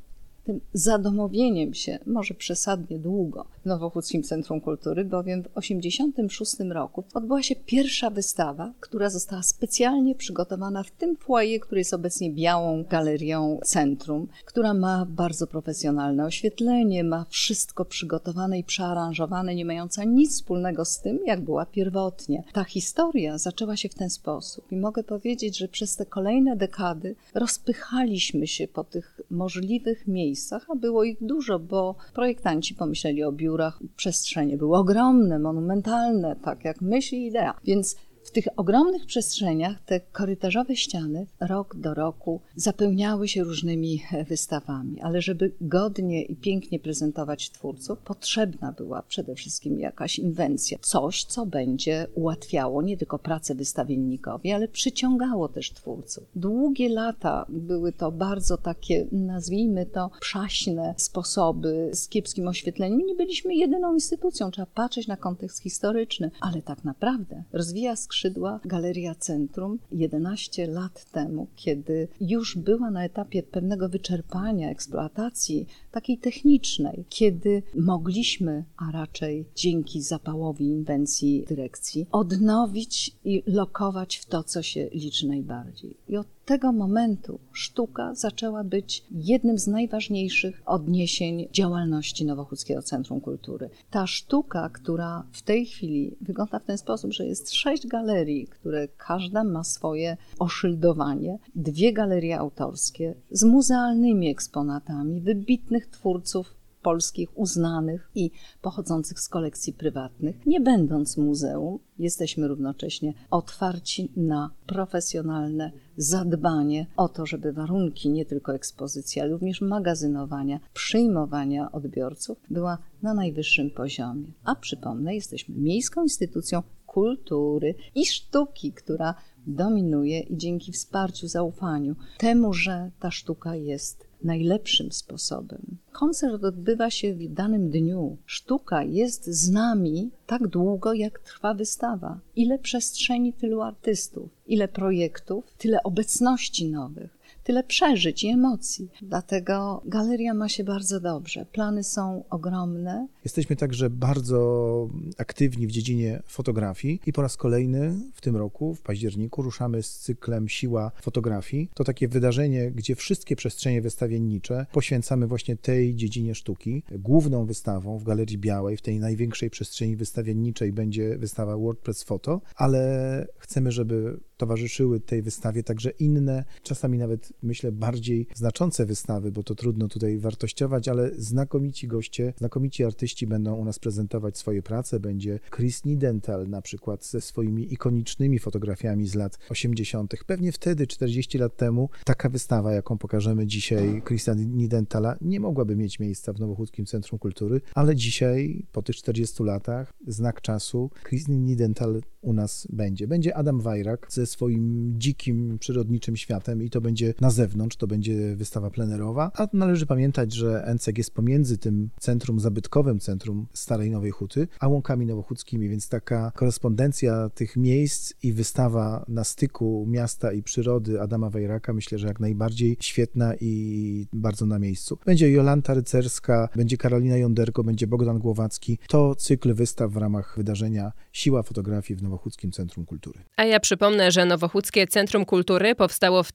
tym 0.45 0.59
zadomowieniem 0.73 1.73
się, 1.73 1.99
może 2.05 2.33
przesadnie 2.33 2.99
długo, 2.99 3.45
w 3.63 3.65
Nowochódzkim 3.65 4.23
Centrum 4.23 4.61
Kultury, 4.61 5.05
bowiem 5.05 5.43
w 5.43 5.47
1986 5.47 6.55
roku 6.73 7.03
odbyła 7.13 7.43
się 7.43 7.55
pierwsza 7.55 8.09
wystawa, 8.09 8.73
która 8.79 9.09
została 9.09 9.43
specjalnie 9.43 10.15
przygotowana 10.15 10.83
w 10.83 10.91
tym 10.91 11.17
foyer, 11.17 11.61
który 11.61 11.81
jest 11.81 11.93
obecnie 11.93 12.31
białą 12.31 12.83
galerią 12.83 13.59
centrum, 13.63 14.27
która 14.45 14.73
ma 14.73 15.05
bardzo 15.09 15.47
profesjonalne 15.47 16.25
oświetlenie, 16.25 17.03
ma 17.03 17.25
wszystko 17.29 17.85
przygotowane 17.85 18.59
i 18.59 18.63
przearanżowane, 18.63 19.55
nie 19.55 19.65
mająca 19.65 20.03
nic 20.03 20.33
wspólnego 20.33 20.85
z 20.85 21.01
tym, 21.01 21.19
jak 21.25 21.41
była 21.41 21.65
pierwotnie. 21.65 22.43
Ta 22.53 22.63
historia 22.63 23.37
zaczęła 23.37 23.77
się 23.77 23.89
w 23.89 23.95
ten 23.95 24.09
sposób 24.09 24.71
i 24.71 24.77
mogę 24.77 25.03
powiedzieć, 25.03 25.57
że 25.57 25.67
przez 25.67 25.95
te 25.95 26.05
kolejne 26.05 26.55
dekady 26.55 27.15
rozpychaliśmy 27.33 28.47
się 28.47 28.67
po 28.67 28.83
tych 28.83 29.21
możliwych 29.29 30.07
miejscach, 30.07 30.34
a 30.69 30.75
było 30.75 31.03
ich 31.03 31.17
dużo, 31.21 31.59
bo 31.59 31.95
projektanci 32.13 32.75
pomyśleli 32.75 33.23
o 33.23 33.31
biurach 33.31 33.79
przestrzenie 33.95 34.57
były 34.57 34.77
ogromne, 34.77 35.39
monumentalne, 35.39 36.35
tak 36.35 36.65
jak 36.65 36.81
myśl 36.81 37.15
i 37.15 37.25
idea. 37.25 37.53
Więc 37.63 37.95
tych 38.35 38.47
ogromnych 38.55 39.05
przestrzeniach 39.05 39.79
te 39.85 39.99
korytarzowe 39.99 40.75
ściany 40.75 41.27
rok 41.39 41.75
do 41.75 41.93
roku 41.93 42.41
zapełniały 42.55 43.27
się 43.27 43.43
różnymi 43.43 44.03
wystawami, 44.29 45.01
ale 45.01 45.21
żeby 45.21 45.51
godnie 45.61 46.23
i 46.23 46.35
pięknie 46.35 46.79
prezentować 46.79 47.49
twórców, 47.49 47.99
potrzebna 47.99 48.71
była 48.71 49.01
przede 49.01 49.35
wszystkim 49.35 49.79
jakaś 49.79 50.19
inwencja, 50.19 50.77
coś, 50.81 51.23
co 51.23 51.45
będzie 51.45 52.07
ułatwiało 52.15 52.81
nie 52.81 52.97
tylko 52.97 53.19
pracę 53.19 53.55
wystawiennikowi, 53.55 54.51
ale 54.51 54.67
przyciągało 54.67 55.49
też 55.49 55.71
twórców. 55.71 56.23
Długie 56.35 56.89
lata 56.89 57.45
były 57.49 57.91
to 57.91 58.11
bardzo 58.11 58.57
takie, 58.57 59.07
nazwijmy 59.11 59.85
to, 59.85 60.09
przaśne 60.19 60.93
sposoby 60.97 61.89
z 61.93 62.07
kiepskim 62.07 62.47
oświetleniem. 62.47 63.05
Nie 63.05 63.15
byliśmy 63.15 63.55
jedyną 63.55 63.93
instytucją, 63.93 64.51
trzeba 64.51 64.65
patrzeć 64.65 65.07
na 65.07 65.17
kontekst 65.17 65.61
historyczny, 65.63 66.31
ale 66.41 66.61
tak 66.61 66.83
naprawdę 66.83 67.43
rozwija 67.53 67.95
skrzydła 67.95 68.24
skrzydła 68.25 68.59
Galeria 68.65 69.15
Centrum 69.15 69.79
11 69.91 70.67
lat 70.67 71.11
temu, 71.11 71.47
kiedy 71.55 72.07
już 72.21 72.57
była 72.57 72.91
na 72.91 73.05
etapie 73.05 73.43
pewnego 73.43 73.89
wyczerpania 73.89 74.69
eksploatacji 74.69 75.67
takiej 75.91 76.17
technicznej, 76.17 77.05
kiedy 77.09 77.63
mogliśmy, 77.75 78.63
a 78.77 78.91
raczej 78.91 79.45
dzięki 79.55 80.01
zapałowi 80.01 80.65
inwencji 80.65 81.45
dyrekcji, 81.47 82.05
odnowić 82.11 83.15
i 83.25 83.43
lokować 83.47 84.15
w 84.15 84.25
to, 84.25 84.43
co 84.43 84.61
się 84.61 84.89
liczy 84.93 85.27
najbardziej. 85.27 85.97
I 86.09 86.17
od 86.17 86.34
tego 86.45 86.71
momentu 86.71 87.39
sztuka 87.51 88.15
zaczęła 88.15 88.63
być 88.63 89.05
jednym 89.11 89.57
z 89.57 89.67
najważniejszych 89.67 90.61
odniesień 90.65 91.47
działalności 91.51 92.25
Nowochódzkiego 92.25 92.81
Centrum 92.81 93.21
Kultury. 93.21 93.69
Ta 93.89 94.07
sztuka, 94.07 94.69
która 94.69 95.25
w 95.31 95.41
tej 95.41 95.65
chwili 95.65 96.15
wygląda 96.21 96.59
w 96.59 96.65
ten 96.65 96.77
sposób, 96.77 97.13
że 97.13 97.25
jest 97.25 97.53
sześć 97.53 97.87
galerii, 97.87 98.47
które 98.47 98.87
każda 98.87 99.43
ma 99.43 99.63
swoje 99.63 100.17
oszyldowanie, 100.39 101.39
dwie 101.55 101.93
galerie 101.93 102.39
autorskie 102.39 103.15
z 103.31 103.43
muzealnymi 103.43 104.29
eksponatami 104.29 105.21
wybitnych 105.21 105.87
twórców 105.87 106.55
polskich 106.85 107.37
uznanych 107.37 108.11
i 108.15 108.31
pochodzących 108.61 109.19
z 109.19 109.29
kolekcji 109.29 109.73
prywatnych. 109.73 110.45
Nie 110.45 110.61
będąc 110.61 111.17
muzeum, 111.17 111.79
jesteśmy 111.99 112.47
równocześnie 112.47 113.13
otwarci 113.31 114.11
na 114.15 114.51
profesjonalne 114.67 115.71
zadbanie 115.97 116.87
o 116.97 117.09
to, 117.09 117.25
żeby 117.25 117.53
warunki 117.53 118.09
nie 118.09 118.25
tylko 118.25 118.55
ekspozycji, 118.55 119.21
ale 119.21 119.31
również 119.31 119.61
magazynowania, 119.61 120.59
przyjmowania 120.73 121.71
odbiorców 121.71 122.37
była 122.49 122.77
na 123.01 123.13
najwyższym 123.13 123.71
poziomie. 123.71 124.27
A 124.43 124.55
przypomnę, 124.55 125.15
jesteśmy 125.15 125.55
miejską 125.55 126.03
instytucją 126.03 126.63
kultury 126.85 127.75
i 127.95 128.05
sztuki, 128.05 128.71
która 128.71 129.15
dominuje 129.47 130.19
i 130.19 130.37
dzięki 130.37 130.71
wsparciu, 130.71 131.27
zaufaniu 131.27 131.95
temu, 132.17 132.53
że 132.53 132.91
ta 132.99 133.11
sztuka 133.11 133.55
jest 133.55 134.07
najlepszym 134.25 134.91
sposobem. 134.91 135.77
Koncert 135.91 136.43
odbywa 136.43 136.89
się 136.89 137.13
w 137.13 137.33
danym 137.33 137.69
dniu. 137.69 138.17
Sztuka 138.25 138.83
jest 138.83 139.25
z 139.25 139.49
nami 139.49 140.09
tak 140.27 140.47
długo, 140.47 140.93
jak 140.93 141.19
trwa 141.19 141.53
wystawa. 141.53 142.19
Ile 142.35 142.59
przestrzeni, 142.59 143.33
tylu 143.33 143.61
artystów, 143.61 144.29
ile 144.47 144.67
projektów, 144.67 145.43
tyle 145.57 145.83
obecności 145.83 146.71
nowych 146.71 147.14
tyle 147.45 147.63
przeżyć 147.63 148.23
i 148.23 148.27
emocji. 148.27 148.89
Dlatego 149.01 149.81
galeria 149.85 150.33
ma 150.33 150.49
się 150.49 150.63
bardzo 150.63 150.99
dobrze. 150.99 151.45
Plany 151.51 151.83
są 151.83 152.23
ogromne. 152.29 153.07
Jesteśmy 153.23 153.55
także 153.55 153.89
bardzo 153.89 154.89
aktywni 155.17 155.67
w 155.67 155.71
dziedzinie 155.71 156.21
fotografii 156.27 156.99
i 157.05 157.13
po 157.13 157.21
raz 157.21 157.37
kolejny 157.37 157.95
w 158.13 158.21
tym 158.21 158.35
roku, 158.35 158.75
w 158.75 158.81
październiku, 158.81 159.41
ruszamy 159.41 159.83
z 159.83 159.99
cyklem 159.99 160.49
Siła 160.49 160.91
Fotografii. 161.01 161.69
To 161.73 161.83
takie 161.83 162.07
wydarzenie, 162.07 162.71
gdzie 162.71 162.95
wszystkie 162.95 163.35
przestrzenie 163.35 163.81
wystawiennicze 163.81 164.65
poświęcamy 164.71 165.27
właśnie 165.27 165.55
tej 165.55 165.95
dziedzinie 165.95 166.35
sztuki. 166.35 166.83
Główną 166.91 167.45
wystawą 167.45 167.97
w 167.97 168.03
Galerii 168.03 168.37
Białej, 168.37 168.77
w 168.77 168.81
tej 168.81 168.99
największej 168.99 169.49
przestrzeni 169.49 169.95
wystawienniczej 169.95 170.73
będzie 170.73 171.17
wystawa 171.17 171.57
WordPress 171.57 172.03
Photo, 172.03 172.41
ale 172.55 173.27
chcemy, 173.37 173.71
żeby 173.71 174.19
towarzyszyły 174.37 174.99
tej 174.99 175.21
wystawie 175.21 175.63
także 175.63 175.89
inne, 175.89 176.43
czasami 176.63 176.97
nawet 176.97 177.33
myślę 177.43 177.71
bardziej 177.71 178.27
znaczące 178.35 178.85
wystawy, 178.85 179.31
bo 179.31 179.43
to 179.43 179.55
trudno 179.55 179.87
tutaj 179.87 180.17
wartościować, 180.17 180.87
ale 180.87 181.11
znakomici 181.17 181.87
goście, 181.87 182.33
znakomici 182.37 182.83
artyści 182.83 183.27
będą 183.27 183.55
u 183.55 183.65
nas 183.65 183.79
prezentować 183.79 184.37
swoje 184.37 184.61
prace. 184.61 184.99
Będzie 184.99 185.39
Chris 185.55 185.85
Nidental 185.85 186.47
na 186.47 186.61
przykład 186.61 187.05
ze 187.05 187.21
swoimi 187.21 187.73
ikonicznymi 187.73 188.39
fotografiami 188.39 189.07
z 189.07 189.15
lat 189.15 189.37
80. 189.49 190.13
Pewnie 190.27 190.51
wtedy, 190.51 190.87
40 190.87 191.37
lat 191.37 191.57
temu, 191.57 191.89
taka 192.05 192.29
wystawa, 192.29 192.73
jaką 192.73 192.97
pokażemy 192.97 193.47
dzisiaj 193.47 194.01
Chrisa 194.07 194.33
Nidentala, 194.33 195.17
nie 195.21 195.39
mogłaby 195.39 195.75
mieć 195.75 195.99
miejsca 195.99 196.33
w 196.33 196.39
Nowochódzkim 196.39 196.85
Centrum 196.85 197.19
Kultury, 197.19 197.61
ale 197.73 197.95
dzisiaj, 197.95 198.65
po 198.71 198.81
tych 198.81 198.95
40 198.95 199.43
latach, 199.43 199.93
znak 200.07 200.41
czasu, 200.41 200.89
Chris 201.03 201.27
Nidental 201.27 202.01
u 202.21 202.33
nas 202.33 202.67
będzie. 202.69 203.07
Będzie 203.07 203.37
Adam 203.37 203.61
Wajrak 203.61 204.07
ze 204.09 204.25
swoim 204.25 204.93
dzikim, 204.97 205.57
przyrodniczym 205.59 206.17
światem 206.17 206.63
i 206.63 206.69
to 206.69 206.81
będzie 206.81 207.13
na 207.25 207.31
zewnątrz, 207.31 207.77
to 207.77 207.87
będzie 207.87 208.35
wystawa 208.35 208.69
plenerowa, 208.69 209.31
a 209.35 209.47
należy 209.53 209.85
pamiętać, 209.85 210.33
że 210.33 210.63
Encek 210.65 210.97
jest 210.97 211.13
pomiędzy 211.13 211.57
tym 211.57 211.89
centrum 211.99 212.39
zabytkowym, 212.39 212.99
centrum 212.99 213.47
Starej 213.53 213.91
Nowej 213.91 214.11
Huty, 214.11 214.47
a 214.59 214.67
łąkami 214.67 215.05
nowochódzkimi, 215.05 215.69
więc 215.69 215.89
taka 215.89 216.31
korespondencja 216.35 217.29
tych 217.29 217.57
miejsc 217.57 218.13
i 218.23 218.33
wystawa 218.33 219.05
na 219.07 219.23
styku 219.23 219.85
miasta 219.89 220.33
i 220.33 220.43
przyrody 220.43 221.01
Adama 221.01 221.29
Wajraka 221.29 221.73
myślę, 221.73 221.97
że 221.97 222.07
jak 222.07 222.19
najbardziej 222.19 222.77
świetna 222.79 223.33
i 223.41 224.07
bardzo 224.13 224.45
na 224.45 224.59
miejscu. 224.59 224.97
Będzie 225.05 225.31
Jolanta 225.31 225.73
Rycerska, 225.73 226.49
będzie 226.55 226.77
Karolina 226.77 227.17
Jonderko, 227.17 227.63
będzie 227.63 227.87
Bogdan 227.87 228.19
Głowacki. 228.19 228.79
To 228.87 229.15
cykl 229.15 229.53
wystaw 229.53 229.91
w 229.91 229.97
ramach 229.97 230.33
wydarzenia 230.37 230.91
Siła 231.11 231.43
Fotografii 231.43 231.97
w 231.97 232.03
Nowochódzkim 232.03 232.51
Centrum 232.51 232.85
Kultury. 232.85 233.19
A 233.37 233.45
ja 233.45 233.59
przypomnę, 233.59 234.11
że 234.11 234.25
Nowochódzkie 234.25 234.87
Centrum 234.87 235.25
Kultury 235.25 235.75
powstało 235.75 236.23
w 236.23 236.31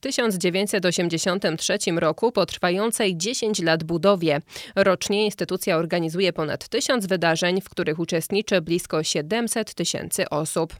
1983 0.81 1.91
roku 1.91 2.31
po 2.31 2.45
trwającej 2.45 3.17
10 3.17 3.59
lat 3.59 3.83
budowie. 3.83 4.41
Rocznie 4.75 5.25
instytucja 5.25 5.77
organizuje 5.77 6.33
ponad 6.33 6.69
1000 6.69 7.05
wydarzeń, 7.05 7.61
w 7.61 7.69
których 7.69 7.99
uczestniczy 7.99 8.61
blisko 8.61 9.03
700 9.03 9.73
tysięcy 9.73 10.29
osób. 10.29 10.75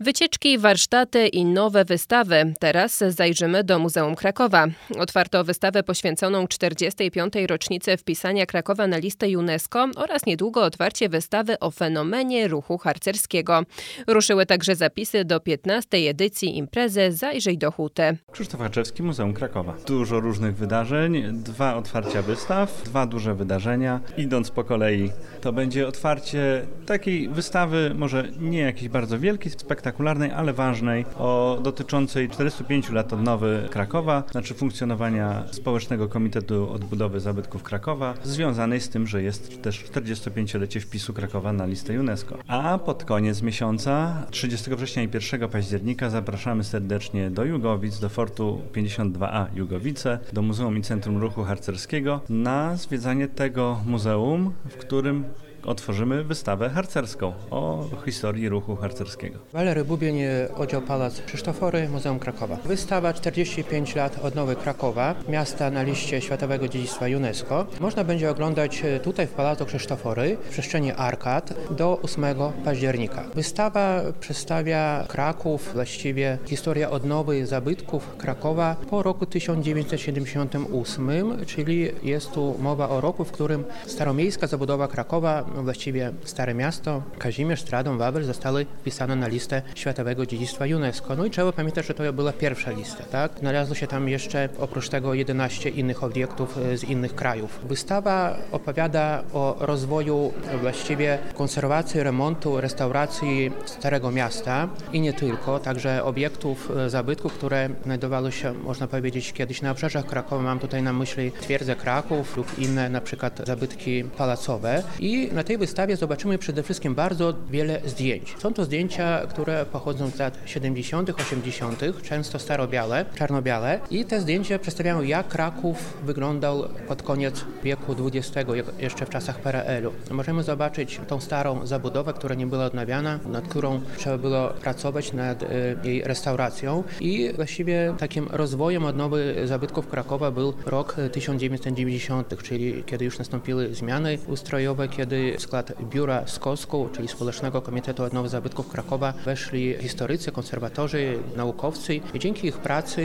Wycieczki, 0.00 0.58
warsztaty 0.58 1.28
i 1.28 1.44
nowe 1.44 1.84
wystawy. 1.84 2.54
Teraz 2.60 2.98
zajrzymy 2.98 3.64
do 3.64 3.78
Muzeum 3.78 4.14
Krakowa. 4.14 4.66
Otwarto 4.98 5.44
wystawę 5.44 5.82
poświęconą 5.82 6.46
45. 6.46 7.32
rocznicy 7.48 7.96
wpisania 7.96 8.46
Krakowa 8.46 8.86
na 8.86 8.98
listę 8.98 9.38
UNESCO 9.38 9.86
oraz 9.96 10.26
niedługo 10.26 10.62
otwarcie 10.62 11.08
wystawy 11.08 11.58
o 11.58 11.70
fenomenie 11.70 12.48
ruchu 12.48 12.78
harcerskiego. 12.78 13.62
Ruszyły 14.06 14.46
także 14.46 14.76
zapisy 14.76 15.24
do 15.24 15.40
15. 15.40 15.88
edycji 16.10 16.56
imprezy 16.56 17.12
Zajrzyj 17.12 17.58
do 17.58 17.70
Huty. 17.70 18.16
Krzysztof 18.32 18.60
Haczewski, 18.60 19.02
Muzeum 19.02 19.34
Krakowa. 19.34 19.76
Dużo 19.86 20.20
różnych 20.20 20.56
wydarzeń, 20.56 21.22
dwa 21.32 21.74
otwarcia 21.76 22.22
wystaw, 22.22 22.82
dwa 22.84 23.06
duże 23.06 23.34
wydarzenia. 23.34 24.00
Idąc 24.16 24.50
po 24.50 24.64
kolei, 24.64 25.10
to 25.40 25.52
będzie 25.52 25.88
otwarcie 25.88 26.66
takiej 26.86 27.28
wystawy, 27.28 27.92
może 27.94 28.28
nie 28.38 28.58
jakiejś 28.58 28.88
bardzo 28.88 29.18
wielkiej, 29.18 29.52
spektakularnej, 29.52 29.87
spektakularnej, 29.88 30.32
ale 30.32 30.52
ważnej, 30.52 31.04
o 31.18 31.58
dotyczącej 31.62 32.28
45 32.28 32.90
lat 32.90 33.12
odnowy 33.12 33.68
Krakowa, 33.70 34.22
znaczy 34.30 34.54
funkcjonowania 34.54 35.44
Społecznego 35.50 36.08
Komitetu 36.08 36.70
Odbudowy 36.70 37.20
Zabytków 37.20 37.62
Krakowa, 37.62 38.14
związanej 38.22 38.80
z 38.80 38.88
tym, 38.88 39.06
że 39.06 39.22
jest 39.22 39.62
też 39.62 39.84
45-lecie 39.84 40.80
wpisu 40.80 41.12
Krakowa 41.14 41.52
na 41.52 41.66
listę 41.66 42.00
UNESCO. 42.00 42.38
A 42.46 42.78
pod 42.78 43.04
koniec 43.04 43.42
miesiąca, 43.42 44.26
30 44.30 44.70
września 44.70 45.02
i 45.02 45.08
1 45.32 45.48
października 45.48 46.10
zapraszamy 46.10 46.64
serdecznie 46.64 47.30
do 47.30 47.44
Jugowic, 47.44 47.98
do 47.98 48.08
Fortu 48.08 48.60
52A 48.72 49.46
Jugowice, 49.54 50.18
do 50.32 50.42
Muzeum 50.42 50.78
i 50.78 50.82
Centrum 50.82 51.18
Ruchu 51.18 51.44
Harcerskiego 51.44 52.20
na 52.28 52.76
zwiedzanie 52.76 53.28
tego 53.28 53.80
muzeum, 53.86 54.52
w 54.68 54.76
którym 54.76 55.24
otworzymy 55.64 56.24
wystawę 56.24 56.68
harcerską 56.70 57.32
o 57.50 57.84
historii 58.04 58.48
ruchu 58.48 58.76
harcerskiego. 58.76 59.38
Walery 59.52 59.84
Bubień, 59.84 60.16
oddział 60.56 60.82
Pałac 60.82 61.22
Krzysztofory, 61.22 61.88
Muzeum 61.88 62.18
Krakowa. 62.18 62.56
Wystawa 62.64 63.12
45 63.12 63.94
lat 63.94 64.18
odnowy 64.22 64.56
Krakowa, 64.56 65.14
miasta 65.28 65.70
na 65.70 65.82
liście 65.82 66.20
Światowego 66.20 66.68
Dziedzictwa 66.68 67.06
UNESCO. 67.16 67.66
Można 67.80 68.04
będzie 68.04 68.30
oglądać 68.30 68.82
tutaj 69.02 69.26
w 69.26 69.30
Pałacu 69.30 69.66
Krzysztofory 69.66 70.36
w 70.44 70.48
przestrzeni 70.48 70.92
Arkad 70.92 71.54
do 71.70 71.98
8 72.02 72.24
października. 72.64 73.24
Wystawa 73.34 74.00
przedstawia 74.20 75.04
Kraków, 75.08 75.70
właściwie 75.74 76.38
historię 76.46 76.90
odnowy 76.90 77.46
zabytków 77.46 78.16
Krakowa 78.16 78.76
po 78.90 79.02
roku 79.02 79.26
1978, 79.26 81.10
czyli 81.46 81.88
jest 82.02 82.32
tu 82.32 82.54
mowa 82.58 82.88
o 82.88 83.00
roku, 83.00 83.24
w 83.24 83.32
którym 83.32 83.64
staromiejska 83.86 84.46
zabudowa 84.46 84.88
Krakowa 84.88 85.44
właściwie 85.54 86.12
Stare 86.24 86.54
Miasto, 86.54 87.02
Kazimierz, 87.18 87.60
Stradon, 87.60 87.98
Wawel 87.98 88.24
zostały 88.24 88.66
wpisane 88.80 89.16
na 89.16 89.28
listę 89.28 89.62
Światowego 89.74 90.26
Dziedzictwa 90.26 90.64
UNESCO. 90.64 91.16
No 91.16 91.24
i 91.24 91.30
trzeba 91.30 91.52
pamiętać, 91.52 91.86
że 91.86 91.94
to 91.94 92.12
była 92.12 92.32
pierwsza 92.32 92.70
lista, 92.70 93.04
tak? 93.04 93.32
Znalazło 93.40 93.74
się 93.74 93.86
tam 93.86 94.08
jeszcze 94.08 94.48
oprócz 94.58 94.88
tego 94.88 95.14
11 95.14 95.68
innych 95.68 96.04
obiektów 96.04 96.58
e, 96.58 96.76
z 96.76 96.84
innych 96.84 97.14
krajów. 97.14 97.60
Wystawa 97.68 98.36
opowiada 98.52 99.22
o 99.32 99.56
rozwoju 99.60 100.32
właściwie 100.60 101.18
konserwacji, 101.34 102.02
remontu, 102.02 102.60
restauracji 102.60 103.50
Starego 103.64 104.10
Miasta 104.10 104.68
i 104.92 105.00
nie 105.00 105.12
tylko, 105.12 105.58
także 105.58 106.04
obiektów, 106.04 106.70
e, 106.76 106.90
zabytków, 106.90 107.32
które 107.32 107.68
znajdowały 107.84 108.32
się, 108.32 108.52
można 108.52 108.86
powiedzieć, 108.86 109.32
kiedyś 109.32 109.62
na 109.62 109.70
obrzeżach 109.70 110.06
Krakowa. 110.06 110.42
Mam 110.42 110.58
tutaj 110.58 110.82
na 110.82 110.92
myśli 110.92 111.32
twierdzę 111.32 111.76
Kraków 111.76 112.36
lub 112.36 112.58
inne 112.58 112.88
na 112.90 113.00
przykład 113.00 113.40
zabytki 113.46 114.04
palacowe 114.04 114.82
i 115.00 115.30
na 115.38 115.44
tej 115.44 115.58
wystawie 115.58 115.96
zobaczymy 115.96 116.38
przede 116.38 116.62
wszystkim 116.62 116.94
bardzo 116.94 117.34
wiele 117.50 117.80
zdjęć. 117.86 118.34
Są 118.38 118.54
to 118.54 118.64
zdjęcia, 118.64 119.26
które 119.28 119.66
pochodzą 119.66 120.10
z 120.10 120.18
lat 120.18 120.38
70., 120.46 121.10
80., 121.10 121.82
często 122.02 122.38
starobiałe, 122.38 123.04
czarnobiałe 123.14 123.80
i 123.90 124.04
te 124.04 124.20
zdjęcia 124.20 124.58
przedstawiają 124.58 125.02
jak 125.02 125.28
Kraków 125.28 125.98
wyglądał 126.02 126.64
pod 126.88 127.02
koniec 127.02 127.44
wieku 127.64 127.96
XX, 128.06 128.50
jeszcze 128.78 129.06
w 129.06 129.10
czasach 129.10 129.38
PRL-u. 129.40 130.14
Możemy 130.14 130.42
zobaczyć 130.42 131.00
tą 131.08 131.20
starą 131.20 131.66
zabudowę, 131.66 132.12
która 132.12 132.34
nie 132.34 132.46
była 132.46 132.64
odnawiana, 132.64 133.18
nad 133.26 133.48
którą 133.48 133.80
trzeba 133.96 134.18
było 134.18 134.48
pracować 134.48 135.12
nad 135.12 135.42
y, 135.42 135.46
jej 135.84 136.02
restauracją 136.02 136.84
i 137.00 137.32
właściwie 137.36 137.94
takim 137.98 138.28
rozwojem 138.30 138.84
odnowy 138.84 139.34
zabytków 139.44 139.88
Krakowa 139.88 140.30
był 140.30 140.54
rok 140.66 140.96
1990, 141.12 142.42
czyli 142.42 142.84
kiedy 142.86 143.04
już 143.04 143.18
nastąpiły 143.18 143.74
zmiany 143.74 144.18
ustrojowe, 144.26 144.88
kiedy 144.88 145.27
w 145.36 145.42
skład 145.42 145.72
biura 145.82 146.26
SKOSK-u, 146.26 146.88
czyli 146.92 147.08
Społecznego 147.08 147.62
Komitetu 147.62 148.02
Odnowy 148.04 148.28
Zabytków 148.28 148.68
Krakowa, 148.68 149.12
weszli 149.24 149.74
historycy, 149.80 150.32
konserwatorzy, 150.32 151.18
naukowcy 151.36 152.00
i 152.14 152.18
dzięki 152.18 152.46
ich 152.48 152.58
pracy 152.58 153.02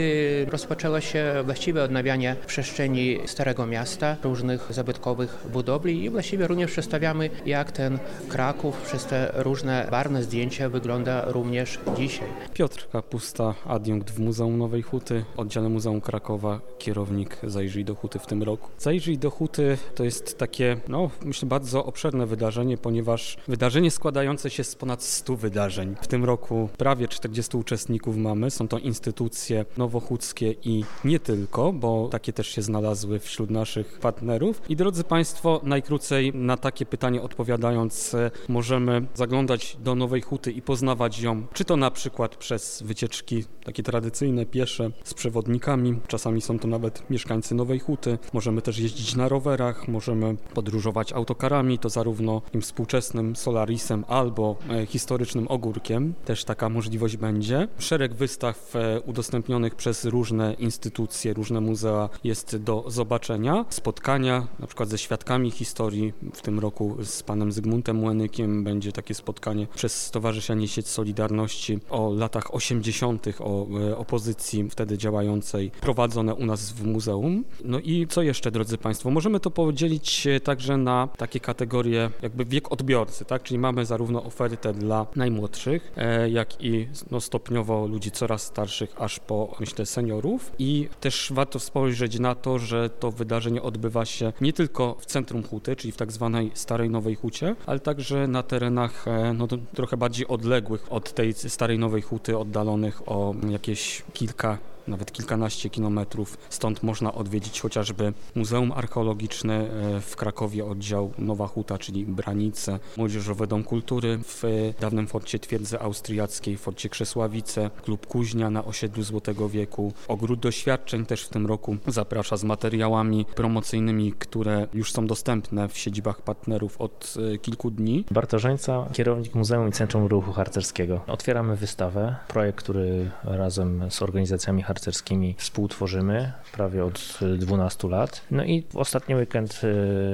rozpoczęło 0.50 1.00
się 1.00 1.34
właściwe 1.44 1.84
odnawianie 1.84 2.36
przestrzeni 2.46 3.18
Starego 3.26 3.66
Miasta, 3.66 4.16
różnych 4.22 4.72
zabytkowych 4.72 5.46
budowli 5.52 6.04
i 6.04 6.10
właściwie 6.10 6.46
również 6.46 6.70
przedstawiamy, 6.70 7.30
jak 7.46 7.72
ten 7.72 7.98
Kraków 8.28 8.82
przez 8.82 9.04
te 9.06 9.32
różne 9.34 9.88
barwne 9.90 10.22
zdjęcia 10.22 10.68
wygląda 10.68 11.24
również 11.24 11.78
dzisiaj. 11.96 12.28
Piotr 12.54 12.88
Kapusta, 12.92 13.54
adiunkt 13.66 14.10
w 14.10 14.20
Muzeum 14.20 14.58
Nowej 14.58 14.82
Huty, 14.82 15.24
oddziale 15.36 15.68
Muzeum 15.68 16.00
Krakowa, 16.00 16.60
kierownik 16.78 17.36
Zajrzyj 17.42 17.84
do 17.84 17.94
Huty 17.94 18.18
w 18.18 18.26
tym 18.26 18.42
roku. 18.42 18.70
Zajrzyj 18.78 19.18
do 19.18 19.30
Huty 19.30 19.78
to 19.94 20.04
jest 20.04 20.38
takie, 20.38 20.76
no 20.88 21.10
myślę, 21.24 21.48
bardzo 21.48 21.84
obszerne 21.84 22.13
wydarzenie, 22.26 22.78
ponieważ 22.78 23.36
wydarzenie 23.48 23.90
składające 23.90 24.50
się 24.50 24.64
z 24.64 24.74
ponad 24.74 25.02
100 25.02 25.36
wydarzeń. 25.36 25.94
W 26.00 26.06
tym 26.06 26.24
roku 26.24 26.68
prawie 26.78 27.08
40 27.08 27.56
uczestników 27.56 28.16
mamy. 28.16 28.50
Są 28.50 28.68
to 28.68 28.78
instytucje 28.78 29.64
nowochódzkie 29.76 30.54
i 30.62 30.84
nie 31.04 31.20
tylko, 31.20 31.72
bo 31.72 32.08
takie 32.08 32.32
też 32.32 32.48
się 32.48 32.62
znalazły 32.62 33.18
wśród 33.18 33.50
naszych 33.50 33.98
partnerów. 33.98 34.62
I 34.68 34.76
drodzy 34.76 35.04
Państwo, 35.04 35.60
najkrócej 35.62 36.32
na 36.34 36.56
takie 36.56 36.86
pytanie 36.86 37.22
odpowiadając, 37.22 38.14
e, 38.14 38.30
możemy 38.48 39.06
zaglądać 39.14 39.76
do 39.80 39.94
Nowej 39.94 40.22
Huty 40.22 40.52
i 40.52 40.62
poznawać 40.62 41.20
ją, 41.20 41.46
czy 41.52 41.64
to 41.64 41.76
na 41.76 41.90
przykład 41.90 42.36
przez 42.36 42.82
wycieczki 42.82 43.44
takie 43.64 43.82
tradycyjne, 43.82 44.46
piesze, 44.46 44.90
z 45.04 45.14
przewodnikami. 45.14 46.00
Czasami 46.08 46.40
są 46.40 46.58
to 46.58 46.68
nawet 46.68 47.10
mieszkańcy 47.10 47.54
Nowej 47.54 47.78
Huty. 47.78 48.18
Możemy 48.32 48.62
też 48.62 48.78
jeździć 48.78 49.16
na 49.16 49.28
rowerach, 49.28 49.88
możemy 49.88 50.36
podróżować 50.54 51.12
autokarami, 51.12 51.78
to 51.78 51.88
zarówno 51.88 52.03
zarówno 52.04 52.42
współczesnym 52.60 53.36
Solarisem 53.36 54.04
albo 54.08 54.56
e, 54.70 54.86
historycznym 54.86 55.48
ogórkiem. 55.48 56.14
Też 56.24 56.44
taka 56.44 56.68
możliwość 56.68 57.16
będzie. 57.16 57.68
Szereg 57.78 58.14
wystaw 58.14 58.76
e, 58.76 59.00
udostępnionych 59.00 59.74
przez 59.74 60.04
różne 60.04 60.54
instytucje, 60.54 61.32
różne 61.32 61.60
muzea 61.60 62.08
jest 62.24 62.56
do 62.56 62.84
zobaczenia. 62.86 63.64
Spotkania 63.70 64.46
na 64.58 64.66
przykład 64.66 64.88
ze 64.88 64.98
świadkami 64.98 65.50
historii. 65.50 66.12
W 66.34 66.40
tym 66.40 66.58
roku 66.58 66.96
z 67.04 67.22
panem 67.22 67.52
Zygmuntem 67.52 67.96
Młenykiem 67.96 68.64
będzie 68.64 68.92
takie 68.92 69.14
spotkanie 69.14 69.66
przez 69.74 70.06
Stowarzyszenie 70.06 70.68
Sieć 70.68 70.88
Solidarności 70.88 71.78
o 71.90 72.12
latach 72.14 72.54
80., 72.54 73.26
o 73.40 73.66
e, 73.80 73.96
opozycji 73.96 74.70
wtedy 74.70 74.98
działającej, 74.98 75.70
prowadzone 75.80 76.34
u 76.34 76.46
nas 76.46 76.72
w 76.72 76.84
muzeum. 76.84 77.44
No 77.64 77.78
i 77.80 78.06
co 78.06 78.22
jeszcze, 78.22 78.50
drodzy 78.50 78.78
Państwo? 78.78 79.10
Możemy 79.10 79.40
to 79.40 79.50
podzielić 79.50 80.28
także 80.44 80.76
na 80.76 81.08
takie 81.16 81.40
kategorie 81.40 81.93
jakby 82.22 82.44
wiek 82.44 82.72
odbiorcy, 82.72 83.24
tak? 83.24 83.42
Czyli 83.42 83.58
mamy 83.58 83.86
zarówno 83.86 84.24
ofertę 84.24 84.72
dla 84.72 85.06
najmłodszych, 85.16 85.92
e, 85.96 86.30
jak 86.30 86.64
i 86.64 86.88
no, 87.10 87.20
stopniowo 87.20 87.86
ludzi 87.86 88.10
coraz 88.10 88.42
starszych, 88.42 88.94
aż 88.98 89.20
po 89.20 89.56
myślę 89.60 89.86
seniorów. 89.86 90.52
I 90.58 90.88
też 91.00 91.32
warto 91.34 91.58
spojrzeć 91.58 92.18
na 92.18 92.34
to, 92.34 92.58
że 92.58 92.90
to 92.90 93.10
wydarzenie 93.10 93.62
odbywa 93.62 94.04
się 94.04 94.32
nie 94.40 94.52
tylko 94.52 94.96
w 95.00 95.06
centrum 95.06 95.42
Huty, 95.42 95.76
czyli 95.76 95.92
w 95.92 95.96
tak 95.96 96.12
zwanej 96.12 96.50
Starej 96.54 96.90
Nowej 96.90 97.14
Hucie, 97.14 97.56
ale 97.66 97.80
także 97.80 98.26
na 98.26 98.42
terenach 98.42 99.08
e, 99.08 99.32
no, 99.32 99.46
trochę 99.74 99.96
bardziej 99.96 100.26
odległych 100.26 100.92
od 100.92 101.12
tej 101.12 101.32
Starej 101.32 101.78
Nowej 101.78 102.02
Huty, 102.02 102.38
oddalonych 102.38 103.08
o 103.08 103.34
jakieś 103.50 104.02
kilka 104.12 104.58
nawet 104.88 105.12
kilkanaście 105.12 105.70
kilometrów. 105.70 106.38
Stąd 106.50 106.82
można 106.82 107.14
odwiedzić 107.14 107.60
chociażby 107.60 108.12
Muzeum 108.34 108.72
Archeologiczne 108.72 109.54
e, 109.54 110.00
w 110.00 110.16
Krakowie, 110.16 110.64
oddział 110.64 111.12
Nowa 111.18 111.46
Huta, 111.46 111.78
czyli 111.78 112.06
Branice, 112.06 112.78
Młodzieżowy 112.96 113.46
Dom 113.46 113.64
Kultury 113.64 114.18
w 114.24 114.72
dawnym 114.80 115.06
forcie 115.06 115.38
Twierdzy 115.38 115.80
Austriackiej, 115.80 116.56
forcie 116.56 116.88
Krzesławice, 116.88 117.70
Klub 117.82 118.06
Kuźnia 118.06 118.50
na 118.50 118.64
osiedlu 118.64 119.02
Złotego 119.02 119.48
Wieku. 119.48 119.92
Ogród 120.08 120.40
Doświadczeń 120.40 121.06
też 121.06 121.24
w 121.24 121.28
tym 121.28 121.46
roku 121.46 121.76
zaprasza 121.86 122.36
z 122.36 122.44
materiałami 122.44 123.24
promocyjnymi, 123.24 124.12
które 124.12 124.66
już 124.74 124.92
są 124.92 125.06
dostępne 125.06 125.68
w 125.68 125.78
siedzibach 125.78 126.22
partnerów 126.22 126.80
od 126.80 127.14
e, 127.34 127.38
kilku 127.38 127.70
dni. 127.70 128.04
Bartożeńca, 128.10 128.86
kierownik 128.92 129.34
Muzeum 129.34 129.68
i 129.68 129.72
Centrum 129.72 130.06
Ruchu 130.06 130.32
Harcerskiego. 130.32 131.00
Otwieramy 131.06 131.56
wystawę, 131.56 132.16
projekt, 132.28 132.58
który 132.58 133.10
razem 133.24 133.90
z 133.90 134.02
organizacjami 134.02 134.62
harcerskimi 134.62 134.73
harcerskimi 134.74 135.34
współtworzymy 135.38 136.32
prawie 136.52 136.84
od 136.84 137.18
12 137.38 137.88
lat. 137.88 138.22
No 138.30 138.44
i 138.44 138.62
w 138.70 138.76
ostatni 138.76 139.14
weekend 139.14 139.60